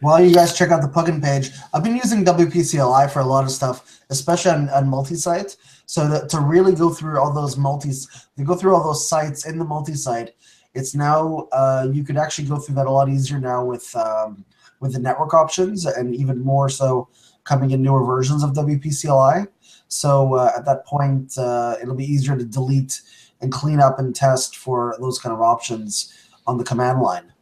While 0.00 0.22
you 0.22 0.34
guys 0.34 0.56
check 0.56 0.70
out 0.70 0.82
the 0.82 0.88
plugin 0.88 1.22
page, 1.22 1.50
I've 1.72 1.82
been 1.82 1.96
using 1.96 2.24
WPCLI 2.24 3.10
for 3.10 3.20
a 3.20 3.24
lot 3.24 3.44
of 3.44 3.50
stuff, 3.50 4.00
especially 4.10 4.50
on, 4.50 4.68
on 4.68 4.88
multi-site. 4.88 5.56
So 5.86 6.06
that, 6.08 6.28
to 6.30 6.40
really 6.40 6.74
go 6.74 6.90
through 6.90 7.18
all 7.18 7.32
those 7.32 7.56
multis, 7.56 8.06
to 8.36 8.44
go 8.44 8.54
through 8.54 8.74
all 8.74 8.84
those 8.84 9.08
sites 9.08 9.46
in 9.46 9.58
the 9.58 9.64
multi-site, 9.64 10.34
it's 10.76 10.94
now 10.94 11.48
uh, 11.52 11.88
you 11.90 12.04
could 12.04 12.16
actually 12.16 12.46
go 12.46 12.58
through 12.58 12.74
that 12.76 12.86
a 12.86 12.90
lot 12.90 13.08
easier 13.08 13.40
now 13.40 13.64
with 13.64 13.94
um, 13.96 14.44
with 14.80 14.92
the 14.92 14.98
network 14.98 15.34
options, 15.34 15.86
and 15.86 16.14
even 16.14 16.44
more 16.44 16.68
so 16.68 17.08
coming 17.44 17.70
in 17.70 17.82
newer 17.82 18.04
versions 18.04 18.44
of 18.44 18.50
WPCLI. 18.50 19.48
So 19.88 20.34
uh, 20.34 20.52
at 20.56 20.64
that 20.66 20.84
point, 20.84 21.38
uh, 21.38 21.76
it'll 21.80 21.94
be 21.94 22.04
easier 22.04 22.36
to 22.36 22.44
delete 22.44 23.00
and 23.40 23.50
clean 23.50 23.80
up 23.80 23.98
and 23.98 24.14
test 24.14 24.56
for 24.56 24.96
those 25.00 25.18
kind 25.18 25.32
of 25.32 25.40
options 25.40 26.12
on 26.46 26.58
the 26.58 26.64
command 26.64 27.00
line. 27.00 27.32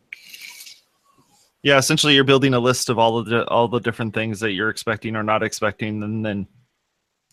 Yeah, 1.63 1.79
essentially, 1.79 2.15
you're 2.15 2.25
building 2.25 2.55
a 2.55 2.61
list 2.61 2.91
of 2.91 2.99
all 2.99 3.19
of 3.19 3.27
the 3.27 3.47
all 3.49 3.69
the 3.69 3.81
different 3.81 4.15
things 4.15 4.39
that 4.41 4.53
you're 4.53 4.69
expecting 4.69 5.17
or 5.17 5.23
not 5.23 5.43
expecting, 5.43 6.03
and 6.03 6.25
then 6.25 6.47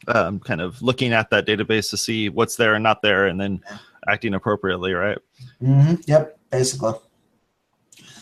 um, 0.07 0.39
kind 0.39 0.61
of 0.61 0.81
looking 0.81 1.13
at 1.13 1.29
that 1.29 1.45
database 1.45 1.89
to 1.89 1.97
see 1.97 2.29
what's 2.29 2.55
there 2.55 2.73
and 2.73 2.83
not 2.83 3.01
there, 3.01 3.27
and 3.27 3.39
then 3.39 3.61
acting 4.07 4.33
appropriately, 4.33 4.93
right? 4.93 5.17
hmm 5.59 5.95
Yep, 6.07 6.39
basically. 6.49 6.93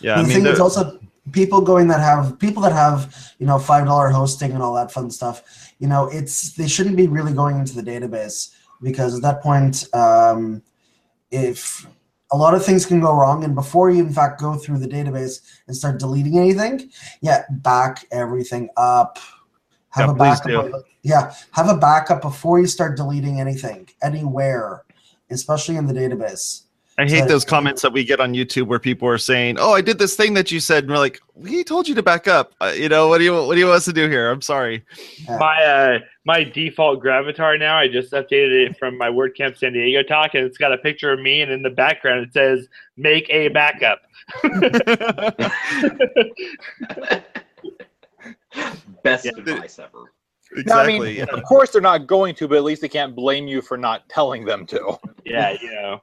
Yeah, 0.01 0.15
the 0.15 0.19
I 0.19 0.23
mean, 0.23 0.31
thing 0.31 0.45
is 0.45 0.59
also 0.59 0.99
people 1.31 1.61
going 1.61 1.87
that 1.89 1.99
have 1.99 2.39
people 2.39 2.61
that 2.63 2.71
have 2.71 3.15
you 3.37 3.45
know 3.45 3.59
five 3.59 3.85
dollar 3.85 4.09
hosting 4.09 4.51
and 4.51 4.61
all 4.63 4.73
that 4.75 4.91
fun 4.91 5.11
stuff. 5.11 5.43
You 5.79 5.87
know, 5.87 6.07
it's 6.07 6.53
they 6.53 6.67
shouldn't 6.67 6.95
be 6.95 7.07
really 7.07 7.33
going 7.33 7.57
into 7.59 7.75
the 7.75 7.83
database 7.83 8.53
because 8.81 9.15
at 9.15 9.21
that 9.21 9.41
point, 9.41 9.93
um, 9.93 10.61
if 11.31 11.85
a 12.31 12.37
lot 12.37 12.53
of 12.53 12.63
things 12.63 12.85
can 12.85 12.99
go 13.01 13.13
wrong, 13.13 13.43
and 13.43 13.55
before 13.55 13.89
you 13.89 14.03
in 14.03 14.13
fact 14.13 14.39
go 14.39 14.55
through 14.55 14.79
the 14.79 14.87
database 14.87 15.41
and 15.67 15.75
start 15.75 15.99
deleting 15.99 16.37
anything, 16.37 16.89
yeah, 17.21 17.43
back 17.49 18.05
everything 18.11 18.69
up. 18.77 19.19
Have 19.89 20.05
Yeah, 20.07 20.11
a 20.11 20.15
backup. 20.15 20.73
of- 20.73 20.83
yeah, 21.01 21.33
have 21.51 21.69
a 21.69 21.77
backup 21.77 22.21
before 22.21 22.59
you 22.59 22.67
start 22.67 22.95
deleting 22.97 23.39
anything 23.39 23.89
anywhere, 24.03 24.83
especially 25.31 25.75
in 25.75 25.87
the 25.87 25.93
database. 25.93 26.63
I 26.97 27.03
hate 27.03 27.19
So- 27.21 27.27
those 27.29 27.45
comments 27.45 27.81
that 27.83 27.93
we 27.93 28.03
get 28.03 28.19
on 28.19 28.33
YouTube 28.33 28.67
where 28.67 28.77
people 28.79 29.07
are 29.07 29.17
saying, 29.17 29.55
"Oh, 29.57 29.71
I 29.73 29.79
did 29.79 29.99
this 29.99 30.17
thing 30.17 30.33
that 30.33 30.51
you 30.51 30.59
said," 30.59 30.83
and 30.83 30.91
we're 30.91 30.97
like, 30.97 31.21
"We 31.33 31.63
told 31.63 31.87
you 31.87 31.95
to 31.95 32.03
back 32.03 32.27
up." 32.27 32.51
Uh, 32.59 32.73
you 32.75 32.89
know, 32.89 33.07
what 33.07 33.19
do 33.19 33.23
you 33.23 33.33
what 33.45 33.53
do 33.53 33.59
you 33.59 33.67
want 33.67 33.77
us 33.77 33.85
to 33.85 33.93
do 33.93 34.09
here? 34.09 34.29
I'm 34.29 34.41
sorry. 34.41 34.83
My 35.29 35.63
uh, 35.63 35.99
my 36.25 36.43
default 36.43 37.01
Gravatar 37.01 37.57
now, 37.57 37.77
I 37.77 37.87
just 37.87 38.11
updated 38.11 38.71
it 38.71 38.77
from 38.77 38.97
my 38.97 39.07
WordCamp 39.09 39.57
San 39.57 39.71
Diego 39.71 40.03
talk, 40.03 40.35
and 40.35 40.43
it's 40.45 40.57
got 40.57 40.73
a 40.73 40.77
picture 40.77 41.13
of 41.13 41.21
me, 41.21 41.39
and 41.41 41.49
in 41.53 41.61
the 41.63 41.69
background 41.69 42.25
it 42.27 42.33
says 42.33 42.67
"Make 42.97 43.29
a 43.29 43.47
backup." 43.47 44.01
Best 49.03 49.25
Yeah. 49.25 49.31
advice 49.37 49.79
ever. 49.79 50.11
No, 50.51 50.57
I 50.57 50.81
exactly. 50.83 50.99
mean, 50.99 51.15
yeah. 51.15 51.25
of 51.25 51.43
course 51.43 51.71
they're 51.71 51.81
not 51.81 52.07
going 52.07 52.35
to, 52.35 52.47
but 52.47 52.57
at 52.57 52.63
least 52.63 52.81
they 52.81 52.89
can't 52.89 53.15
blame 53.15 53.47
you 53.47 53.62
for 53.62 53.77
not 53.77 54.07
telling 54.09 54.45
them 54.45 54.65
to. 54.67 54.97
yeah, 55.25 55.55
you 55.62 55.71
know. 55.71 56.01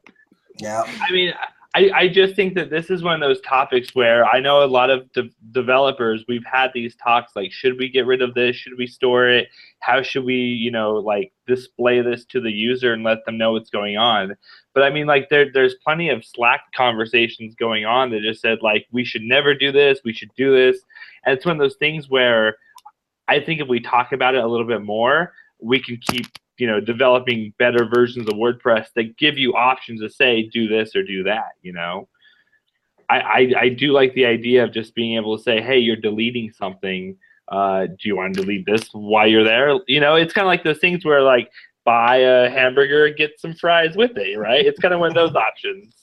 Yeah. 0.58 0.82
I 0.86 1.12
mean, 1.12 1.34
I, 1.74 1.90
I 1.94 2.08
just 2.08 2.34
think 2.34 2.54
that 2.54 2.70
this 2.70 2.88
is 2.88 3.02
one 3.02 3.14
of 3.14 3.20
those 3.20 3.42
topics 3.42 3.94
where 3.94 4.24
I 4.24 4.40
know 4.40 4.64
a 4.64 4.66
lot 4.66 4.88
of 4.88 5.12
de- 5.12 5.28
developers, 5.50 6.24
we've 6.26 6.44
had 6.50 6.70
these 6.72 6.96
talks 6.96 7.36
like, 7.36 7.52
should 7.52 7.78
we 7.78 7.90
get 7.90 8.06
rid 8.06 8.22
of 8.22 8.32
this? 8.32 8.56
Should 8.56 8.78
we 8.78 8.86
store 8.86 9.28
it? 9.28 9.48
How 9.80 10.00
should 10.00 10.24
we, 10.24 10.36
you 10.36 10.70
know, 10.70 10.94
like 10.94 11.34
display 11.46 12.00
this 12.00 12.24
to 12.26 12.40
the 12.40 12.50
user 12.50 12.94
and 12.94 13.04
let 13.04 13.26
them 13.26 13.36
know 13.36 13.52
what's 13.52 13.68
going 13.68 13.98
on? 13.98 14.34
But 14.72 14.84
I 14.84 14.90
mean, 14.90 15.06
like, 15.06 15.28
there, 15.28 15.52
there's 15.52 15.74
plenty 15.84 16.08
of 16.08 16.24
Slack 16.24 16.62
conversations 16.74 17.54
going 17.54 17.84
on 17.84 18.10
that 18.12 18.22
just 18.22 18.40
said, 18.40 18.60
like, 18.62 18.86
we 18.90 19.04
should 19.04 19.22
never 19.22 19.54
do 19.54 19.70
this, 19.70 20.00
we 20.02 20.14
should 20.14 20.30
do 20.34 20.54
this. 20.54 20.80
And 21.26 21.36
it's 21.36 21.44
one 21.44 21.56
of 21.56 21.60
those 21.60 21.76
things 21.76 22.08
where 22.08 22.56
I 23.28 23.40
think 23.40 23.60
if 23.60 23.68
we 23.68 23.80
talk 23.80 24.12
about 24.12 24.34
it 24.34 24.44
a 24.44 24.46
little 24.46 24.66
bit 24.66 24.82
more, 24.82 25.32
we 25.60 25.80
can 25.80 25.98
keep 26.10 26.26
you 26.58 26.66
know 26.66 26.80
developing 26.80 27.52
better 27.58 27.86
versions 27.86 28.28
of 28.28 28.34
WordPress 28.34 28.88
that 28.94 29.16
give 29.16 29.36
you 29.36 29.54
options 29.54 30.00
to 30.00 30.10
say 30.10 30.42
do 30.42 30.68
this 30.68 30.94
or 30.94 31.02
do 31.02 31.22
that. 31.24 31.52
You 31.62 31.72
know, 31.72 32.08
I 33.10 33.20
I, 33.20 33.52
I 33.60 33.68
do 33.68 33.92
like 33.92 34.14
the 34.14 34.26
idea 34.26 34.64
of 34.64 34.72
just 34.72 34.94
being 34.94 35.16
able 35.16 35.36
to 35.36 35.42
say, 35.42 35.60
hey, 35.60 35.78
you're 35.78 35.96
deleting 35.96 36.52
something. 36.52 37.16
Uh, 37.48 37.86
do 37.86 38.08
you 38.08 38.16
want 38.16 38.34
to 38.34 38.40
delete 38.40 38.66
this 38.66 38.88
while 38.92 39.26
you're 39.26 39.44
there? 39.44 39.78
You 39.86 40.00
know, 40.00 40.16
it's 40.16 40.32
kind 40.32 40.44
of 40.44 40.48
like 40.48 40.64
those 40.64 40.78
things 40.78 41.04
where 41.04 41.22
like 41.22 41.50
buy 41.84 42.16
a 42.16 42.50
hamburger, 42.50 43.08
get 43.10 43.40
some 43.40 43.54
fries 43.54 43.96
with 43.96 44.16
it, 44.16 44.36
right? 44.36 44.66
It's 44.66 44.80
kind 44.80 44.92
of 44.92 45.00
one 45.00 45.10
of 45.10 45.14
those 45.14 45.34
options. 45.36 45.94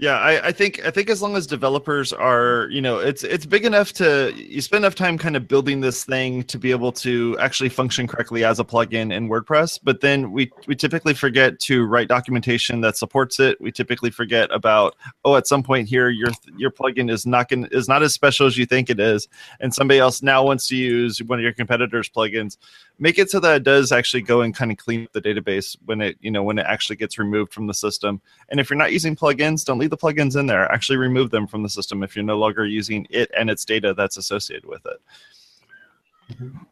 Yeah, 0.00 0.16
I, 0.16 0.46
I 0.46 0.52
think 0.52 0.82
I 0.82 0.90
think 0.90 1.10
as 1.10 1.20
long 1.20 1.36
as 1.36 1.46
developers 1.46 2.10
are, 2.10 2.68
you 2.70 2.80
know, 2.80 3.00
it's 3.00 3.22
it's 3.22 3.44
big 3.44 3.66
enough 3.66 3.92
to 3.94 4.32
you 4.34 4.62
spend 4.62 4.82
enough 4.82 4.94
time 4.94 5.18
kind 5.18 5.36
of 5.36 5.46
building 5.46 5.82
this 5.82 6.04
thing 6.04 6.42
to 6.44 6.58
be 6.58 6.70
able 6.70 6.90
to 6.92 7.36
actually 7.38 7.68
function 7.68 8.06
correctly 8.06 8.42
as 8.42 8.58
a 8.58 8.64
plugin 8.64 9.12
in 9.12 9.28
WordPress. 9.28 9.78
But 9.82 10.00
then 10.00 10.32
we 10.32 10.50
we 10.66 10.74
typically 10.74 11.12
forget 11.12 11.60
to 11.60 11.84
write 11.84 12.08
documentation 12.08 12.80
that 12.80 12.96
supports 12.96 13.38
it. 13.40 13.60
We 13.60 13.72
typically 13.72 14.08
forget 14.08 14.48
about 14.54 14.96
oh, 15.26 15.36
at 15.36 15.46
some 15.46 15.62
point 15.62 15.86
here 15.86 16.08
your 16.08 16.30
your 16.56 16.70
plugin 16.70 17.10
is 17.10 17.26
not 17.26 17.50
going 17.50 17.68
is 17.70 17.86
not 17.86 18.02
as 18.02 18.14
special 18.14 18.46
as 18.46 18.56
you 18.56 18.64
think 18.64 18.88
it 18.88 19.00
is, 19.00 19.28
and 19.60 19.74
somebody 19.74 20.00
else 20.00 20.22
now 20.22 20.42
wants 20.42 20.66
to 20.68 20.76
use 20.76 21.22
one 21.22 21.38
of 21.38 21.42
your 21.42 21.52
competitors' 21.52 22.08
plugins. 22.08 22.56
Make 22.98 23.18
it 23.18 23.30
so 23.30 23.38
that 23.40 23.56
it 23.56 23.62
does 23.64 23.92
actually 23.92 24.22
go 24.22 24.40
and 24.40 24.54
kind 24.54 24.70
of 24.70 24.78
clean 24.78 25.04
up 25.04 25.12
the 25.12 25.20
database 25.20 25.76
when 25.84 26.00
it 26.00 26.16
you 26.22 26.30
know 26.30 26.42
when 26.42 26.58
it 26.58 26.64
actually 26.66 26.96
gets 26.96 27.18
removed 27.18 27.52
from 27.52 27.66
the 27.66 27.74
system. 27.74 28.22
And 28.48 28.58
if 28.58 28.70
you're 28.70 28.78
not 28.78 28.92
using 28.92 29.14
plugins, 29.14 29.62
don't 29.62 29.78
leave 29.78 29.89
the 29.90 29.96
plugins 29.96 30.38
in 30.38 30.46
there. 30.46 30.70
Actually, 30.72 30.96
remove 30.96 31.30
them 31.30 31.46
from 31.46 31.62
the 31.62 31.68
system 31.68 32.02
if 32.02 32.16
you're 32.16 32.24
no 32.24 32.38
longer 32.38 32.66
using 32.66 33.06
it 33.10 33.30
and 33.36 33.50
its 33.50 33.64
data 33.64 33.94
that's 33.94 34.16
associated 34.16 34.66
with 34.66 34.84
it. 34.86 35.00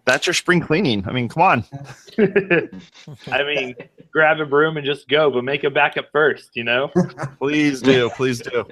That's 0.04 0.26
your 0.26 0.34
spring 0.34 0.60
cleaning. 0.60 1.06
I 1.06 1.12
mean, 1.12 1.28
come 1.28 1.42
on. 1.42 1.64
I 3.32 3.42
mean, 3.42 3.74
grab 4.12 4.40
a 4.40 4.46
broom 4.46 4.76
and 4.76 4.86
just 4.86 5.08
go, 5.08 5.30
but 5.30 5.44
make 5.44 5.64
a 5.64 5.70
backup 5.70 6.10
first. 6.12 6.50
You 6.54 6.64
know. 6.64 6.92
Please 7.38 7.82
do. 7.82 8.10
Please 8.10 8.40
do. 8.40 8.64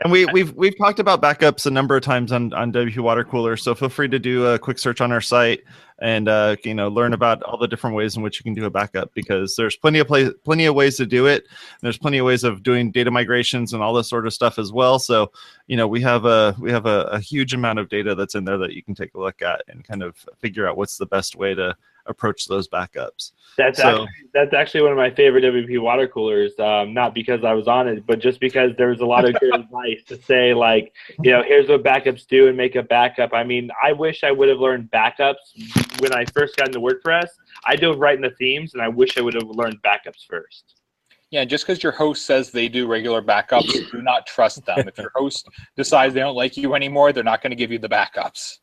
And 0.00 0.12
we, 0.12 0.26
we've 0.26 0.54
we've 0.54 0.78
talked 0.78 1.00
about 1.00 1.20
backups 1.20 1.66
a 1.66 1.70
number 1.70 1.96
of 1.96 2.02
times 2.02 2.30
on 2.30 2.52
on 2.52 2.72
WP 2.72 2.98
Water 2.98 3.24
Cooler, 3.24 3.56
so 3.56 3.74
feel 3.74 3.88
free 3.88 4.08
to 4.08 4.18
do 4.18 4.46
a 4.46 4.58
quick 4.58 4.78
search 4.78 5.00
on 5.00 5.10
our 5.10 5.20
site 5.20 5.64
and 6.00 6.28
uh, 6.28 6.54
you 6.62 6.74
know 6.74 6.88
learn 6.88 7.12
about 7.12 7.42
all 7.42 7.58
the 7.58 7.66
different 7.66 7.96
ways 7.96 8.16
in 8.16 8.22
which 8.22 8.38
you 8.38 8.44
can 8.44 8.54
do 8.54 8.64
a 8.64 8.70
backup 8.70 9.12
because 9.14 9.56
there's 9.56 9.76
plenty 9.76 9.98
of 9.98 10.08
plenty 10.44 10.66
of 10.66 10.74
ways 10.76 10.96
to 10.98 11.06
do 11.06 11.26
it. 11.26 11.46
There's 11.80 11.98
plenty 11.98 12.18
of 12.18 12.26
ways 12.26 12.44
of 12.44 12.62
doing 12.62 12.92
data 12.92 13.10
migrations 13.10 13.72
and 13.72 13.82
all 13.82 13.92
this 13.92 14.08
sort 14.08 14.26
of 14.26 14.32
stuff 14.32 14.58
as 14.58 14.72
well. 14.72 15.00
So 15.00 15.32
you 15.66 15.76
know 15.76 15.88
we 15.88 16.00
have 16.02 16.24
a 16.24 16.54
we 16.60 16.70
have 16.70 16.86
a, 16.86 17.02
a 17.06 17.18
huge 17.18 17.52
amount 17.52 17.80
of 17.80 17.88
data 17.88 18.14
that's 18.14 18.36
in 18.36 18.44
there 18.44 18.58
that 18.58 18.74
you 18.74 18.84
can 18.84 18.94
take 18.94 19.14
a 19.14 19.20
look 19.20 19.42
at 19.42 19.62
and 19.66 19.84
kind 19.84 20.04
of 20.04 20.16
figure 20.38 20.68
out 20.68 20.76
what's 20.76 20.96
the 20.96 21.06
best 21.06 21.34
way 21.34 21.54
to 21.54 21.76
approach 22.08 22.46
those 22.46 22.68
backups. 22.68 23.32
That's 23.56 23.78
So- 23.80 23.88
actually, 23.88 24.08
that's 24.34 24.54
actually 24.54 24.82
one 24.82 24.92
of 24.92 24.96
my 24.98 25.10
favorite 25.10 25.42
WP 25.42 25.78
water 25.80 26.06
coolers. 26.06 26.58
Um, 26.58 26.94
not 26.94 27.14
because 27.14 27.44
I 27.44 27.52
was 27.54 27.66
on 27.68 27.88
it, 27.88 28.06
but 28.06 28.18
just 28.20 28.40
because 28.40 28.72
there 28.76 28.88
was 28.88 29.00
a 29.00 29.06
lot 29.06 29.24
of 29.28 29.34
good 29.40 29.54
advice 29.60 30.02
to 30.06 30.16
say, 30.22 30.54
like, 30.54 30.92
you 31.22 31.32
know, 31.32 31.42
here's 31.42 31.68
what 31.68 31.82
backups 31.82 32.26
do 32.26 32.48
and 32.48 32.56
make 32.56 32.76
a 32.76 32.82
backup. 32.82 33.32
I 33.34 33.44
mean, 33.44 33.70
I 33.82 33.92
wish 33.92 34.22
I 34.24 34.30
would 34.30 34.48
have 34.48 34.58
learned 34.58 34.90
backups 34.90 36.00
when 36.00 36.12
I 36.12 36.24
first 36.26 36.56
got 36.56 36.68
into 36.68 36.80
WordPress. 36.80 37.28
I 37.66 37.76
dove 37.76 37.98
right 37.98 38.14
in 38.16 38.22
the 38.22 38.30
themes, 38.38 38.74
and 38.74 38.82
I 38.82 38.88
wish 38.88 39.18
I 39.18 39.20
would 39.22 39.34
have 39.34 39.48
learned 39.48 39.82
backups 39.82 40.24
first. 40.28 40.76
Yeah, 41.30 41.44
just 41.44 41.66
because 41.66 41.82
your 41.82 41.92
host 41.92 42.24
says 42.24 42.50
they 42.52 42.68
do 42.68 42.86
regular 42.86 43.20
backups, 43.20 43.90
do 43.90 44.00
not 44.00 44.26
trust 44.26 44.64
them. 44.64 44.88
If 44.88 44.96
your 44.96 45.10
host 45.14 45.46
decides 45.76 46.14
they 46.14 46.20
don't 46.20 46.36
like 46.36 46.56
you 46.56 46.74
anymore, 46.74 47.12
they're 47.12 47.22
not 47.24 47.42
going 47.42 47.50
to 47.50 47.56
give 47.56 47.70
you 47.70 47.78
the 47.78 47.88
backups. 47.88 48.58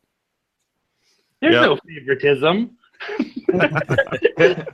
There's 1.42 1.54
Yep. 1.54 1.64
no 1.64 1.78
favoritism. 1.88 2.78
Could 3.06 4.66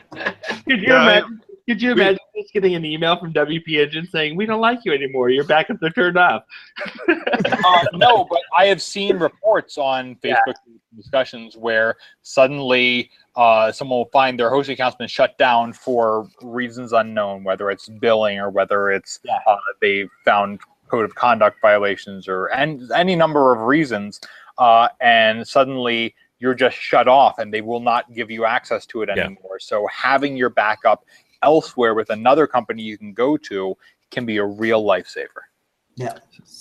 you 0.65 0.76
Yeah, 0.88 0.96
I- 0.96 1.02
imagine? 1.20 1.41
Could 1.70 1.82
you 1.82 1.91
imagine 1.91 2.20
just 2.36 2.52
getting 2.54 2.74
an 2.76 2.84
email 2.84 3.17
from 3.17 3.32
WP 3.34 3.78
Engine 3.82 4.06
saying 4.08 4.36
we 4.36 4.46
don't 4.48 4.60
like 4.60 4.80
you 4.84 4.94
anymore? 4.94 5.30
Your 5.30 5.44
backups 5.46 5.82
are 5.84 5.91
turned 5.91 6.17
off. 6.17 6.44
uh, 7.08 7.86
no, 7.94 8.26
but 8.26 8.41
I 8.58 8.65
have 8.65 8.82
seen 8.82 9.17
reports 9.20 9.78
on 9.78 10.15
Facebook 10.15 10.56
discussions 10.98 11.56
where 11.56 11.96
suddenly 12.24 13.12
uh, 13.36 13.72
someone 13.72 14.00
will 14.00 14.10
find 14.12 14.38
their 14.39 14.50
hosting 14.50 14.74
account's 14.74 14.98
been 14.98 15.08
shut 15.08 15.38
down 15.38 15.72
for 15.72 16.28
reasons 16.41 16.94
unknown, 16.94 17.44
whether 17.44 17.70
it's 17.70 17.88
billing 17.88 18.39
or 18.39 18.50
whether 18.50 18.89
it's 18.89 19.20
Yeah. 19.24 19.38
uh, 19.48 19.56
they 19.82 20.10
found 20.26 20.60
code 20.89 21.06
of 21.06 21.13
conduct 21.15 21.62
violations 21.62 22.28
or 22.28 22.48
and 22.48 22.91
any 22.91 23.15
number 23.15 23.54
of 23.54 23.62
reasons, 23.62 24.20
uh, 24.58 24.89
and 25.00 25.48
suddenly 25.48 26.15
you're 26.41 26.56
just 26.56 26.75
shut 26.75 27.08
off 27.08 27.38
and 27.38 27.54
they 27.54 27.62
will 27.62 27.80
not 27.80 28.12
give 28.13 28.32
you 28.32 28.45
access 28.45 28.86
to 28.88 29.04
it 29.04 29.10
Yeah. 29.15 29.25
anymore. 29.25 29.60
So 29.60 29.88
having 29.88 30.36
your 30.36 30.49
backup 30.49 31.06
elsewhere 31.43 31.93
with 31.93 32.10
another 32.10 32.47
company 32.47 32.82
you 32.82 32.97
can 32.97 33.13
go 33.13 33.38
to 33.38 33.77
can 34.10 34.25
be 34.25 34.38
a 34.38 34.45
real 34.45 34.84
lifesaver. 34.84 35.43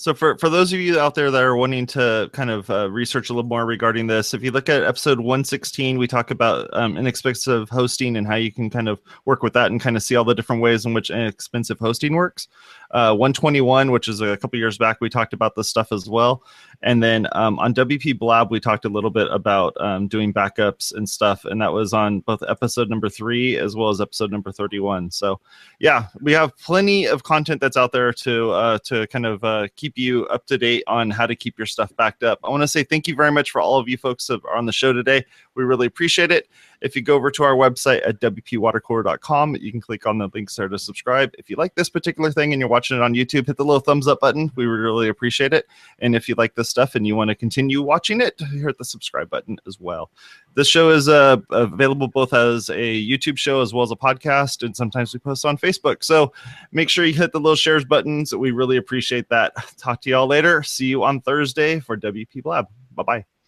So 0.01 0.15
for 0.15 0.39
for 0.39 0.49
those 0.49 0.73
of 0.73 0.81
you 0.81 0.99
out 0.99 1.15
there 1.15 1.31
that 1.31 1.43
are 1.43 1.57
wanting 1.57 1.85
to 1.89 2.31
kind 2.33 2.51
of 2.51 2.71
uh, 2.71 2.91
research 2.91 3.29
a 3.29 3.35
little 3.35 3.49
more 3.49 3.67
regarding 3.67 4.07
this, 4.07 4.33
if 4.33 4.43
you 4.43 4.51
look 4.51 4.69
at 4.71 4.83
episode 4.83 5.19
116, 5.19 5.99
we 5.99 6.07
talk 6.07 6.31
about 6.31 6.71
um, 6.73 6.97
inexpensive 6.97 7.69
hosting 7.69 8.17
and 8.17 8.27
how 8.27 8.37
you 8.37 8.51
can 8.51 8.71
kind 8.71 8.89
of 8.89 8.99
work 9.27 9.43
with 9.43 9.53
that 9.53 9.71
and 9.71 9.81
kind 9.81 9.97
of 9.97 10.03
see 10.03 10.17
all 10.17 10.25
the 10.25 10.35
different 10.35 10.63
ways 10.63 10.87
in 10.87 10.95
which 10.95 11.11
inexpensive 11.11 11.79
hosting 11.79 12.15
works. 12.15 12.49
Uh, 12.93 13.15
121, 13.15 13.93
which 13.93 14.09
is 14.09 14.21
a 14.21 14.37
couple 14.37 14.59
years 14.59 14.77
back, 14.77 15.01
we 15.01 15.09
talked 15.09 15.33
about 15.33 15.55
this 15.55 15.69
stuff 15.69 15.93
as 15.93 16.09
well. 16.09 16.43
And 16.83 17.03
then 17.03 17.29
um, 17.33 17.59
on 17.59 17.73
WP 17.73 18.19
Blab, 18.19 18.51
we 18.51 18.59
talked 18.59 18.85
a 18.85 18.89
little 18.89 19.11
bit 19.11 19.29
about 19.31 19.77
um, 19.81 20.09
doing 20.09 20.33
backups 20.33 20.93
and 20.95 21.09
stuff, 21.09 21.45
and 21.45 21.61
that 21.61 21.73
was 21.73 21.93
on 21.93 22.21
both 22.21 22.43
episode 22.49 22.89
number 22.89 23.09
three 23.09 23.59
as 23.59 23.77
well 23.77 23.91
as 23.91 24.01
episode 24.01 24.33
number 24.33 24.51
31. 24.51 25.11
So 25.13 25.41
yeah, 25.79 26.07
we 26.21 26.33
have 26.33 26.57
plenty 26.57 27.05
of 27.05 27.23
content 27.23 27.61
that's 27.61 27.77
out 27.77 27.93
there 27.93 28.13
to 28.15 28.51
uh, 28.51 28.79
to 28.85 29.07
kind 29.09 29.27
of 29.27 29.30
uh, 29.43 29.69
keep 29.77 29.97
you 29.97 30.27
up 30.27 30.47
to 30.47 30.59
date 30.59 30.83
on 30.87 31.11
how 31.11 31.27
to 31.27 31.37
keep 31.37 31.59
your 31.59 31.67
stuff 31.67 31.95
backed 31.97 32.23
up. 32.23 32.39
I 32.45 32.51
want 32.51 32.63
to 32.63 32.69
say 32.69 32.83
thank 32.83 33.07
you 33.07 33.15
very 33.15 33.31
much 33.31 33.51
for 33.51 33.61
all 33.61 33.79
of 33.79 33.89
you 33.89 33.97
folks 33.97 34.27
that 34.27 34.45
are 34.45 34.57
on 34.57 34.67
the 34.67 34.73
show 34.73 34.93
today. 34.93 35.25
We 35.55 35.65
really 35.65 35.87
appreciate 35.87 36.31
it. 36.31 36.49
If 36.81 36.97
you 36.97 37.03
go 37.03 37.15
over 37.15 37.31
to 37.33 37.43
our 37.43 37.55
website 37.55 38.07
at 38.07 38.21
wpwatercooler.com, 38.21 39.57
you 39.57 39.71
can 39.71 39.81
click 39.81 40.07
on 40.07 40.19
the 40.19 40.29
links 40.33 40.57
there 40.57 40.69
to 40.69 40.79
subscribe. 40.79 41.35
If 41.39 41.51
you 41.51 41.57
like 41.57 41.75
this 41.75 41.91
particular 41.91 42.31
thing 42.31 42.53
and 42.53 42.61
you're 42.61 42.69
watching 42.69 42.97
it 42.97 43.03
on 43.03 43.15
YouTube, 43.15 43.47
hit 43.47 43.57
the 43.57 43.65
little 43.65 43.81
thumbs 43.81 44.09
up 44.09 44.21
button. 44.21 44.51
We 44.55 44.65
really 44.67 45.09
appreciate 45.09 45.53
it. 45.53 45.67
And 45.99 46.15
if 46.15 46.29
you 46.29 46.35
like 46.37 46.55
this 46.55 46.69
stuff 46.69 46.95
and 46.95 47.07
you 47.07 47.17
want 47.17 47.29
to 47.29 47.35
continue 47.35 47.83
watching 47.83 48.21
it, 48.21 48.41
hit 48.41 48.79
the 48.79 48.85
subscribe 48.85 49.29
button 49.29 49.59
as 49.67 49.79
well. 49.79 50.11
This 50.55 50.69
show 50.69 50.91
is 50.91 51.09
uh, 51.09 51.39
available 51.51 52.09
both 52.09 52.33
as 52.33 52.71
a 52.71 53.07
YouTube 53.07 53.37
show 53.37 53.61
as 53.61 53.75
well 53.75 53.83
as 53.83 53.91
a 53.91 53.97
podcast, 53.97 54.65
and 54.65 54.75
sometimes 54.75 55.13
we 55.13 55.21
post 55.21 55.45
on 55.45 55.59
Facebook. 55.59 56.03
So 56.03 56.33
make 56.73 56.89
sure 56.89 57.05
you 57.05 57.15
hit 57.15 57.33
the 57.33 57.41
little 57.41 57.57
shares 57.57 57.85
buttons. 57.85 58.35
We 58.35 58.51
really 58.51 58.77
appreciate 58.77 59.29
that. 59.29 59.53
Talk 59.77 60.01
to 60.03 60.11
y'all 60.11 60.27
later. 60.27 60.63
See 60.63 60.87
you 60.87 61.05
on 61.05 61.21
Thursday 61.21 61.81
for 61.81 61.97
WP 61.97 62.43
Blab. 62.43 62.67
Bye 62.95 63.03
bye. 63.03 63.40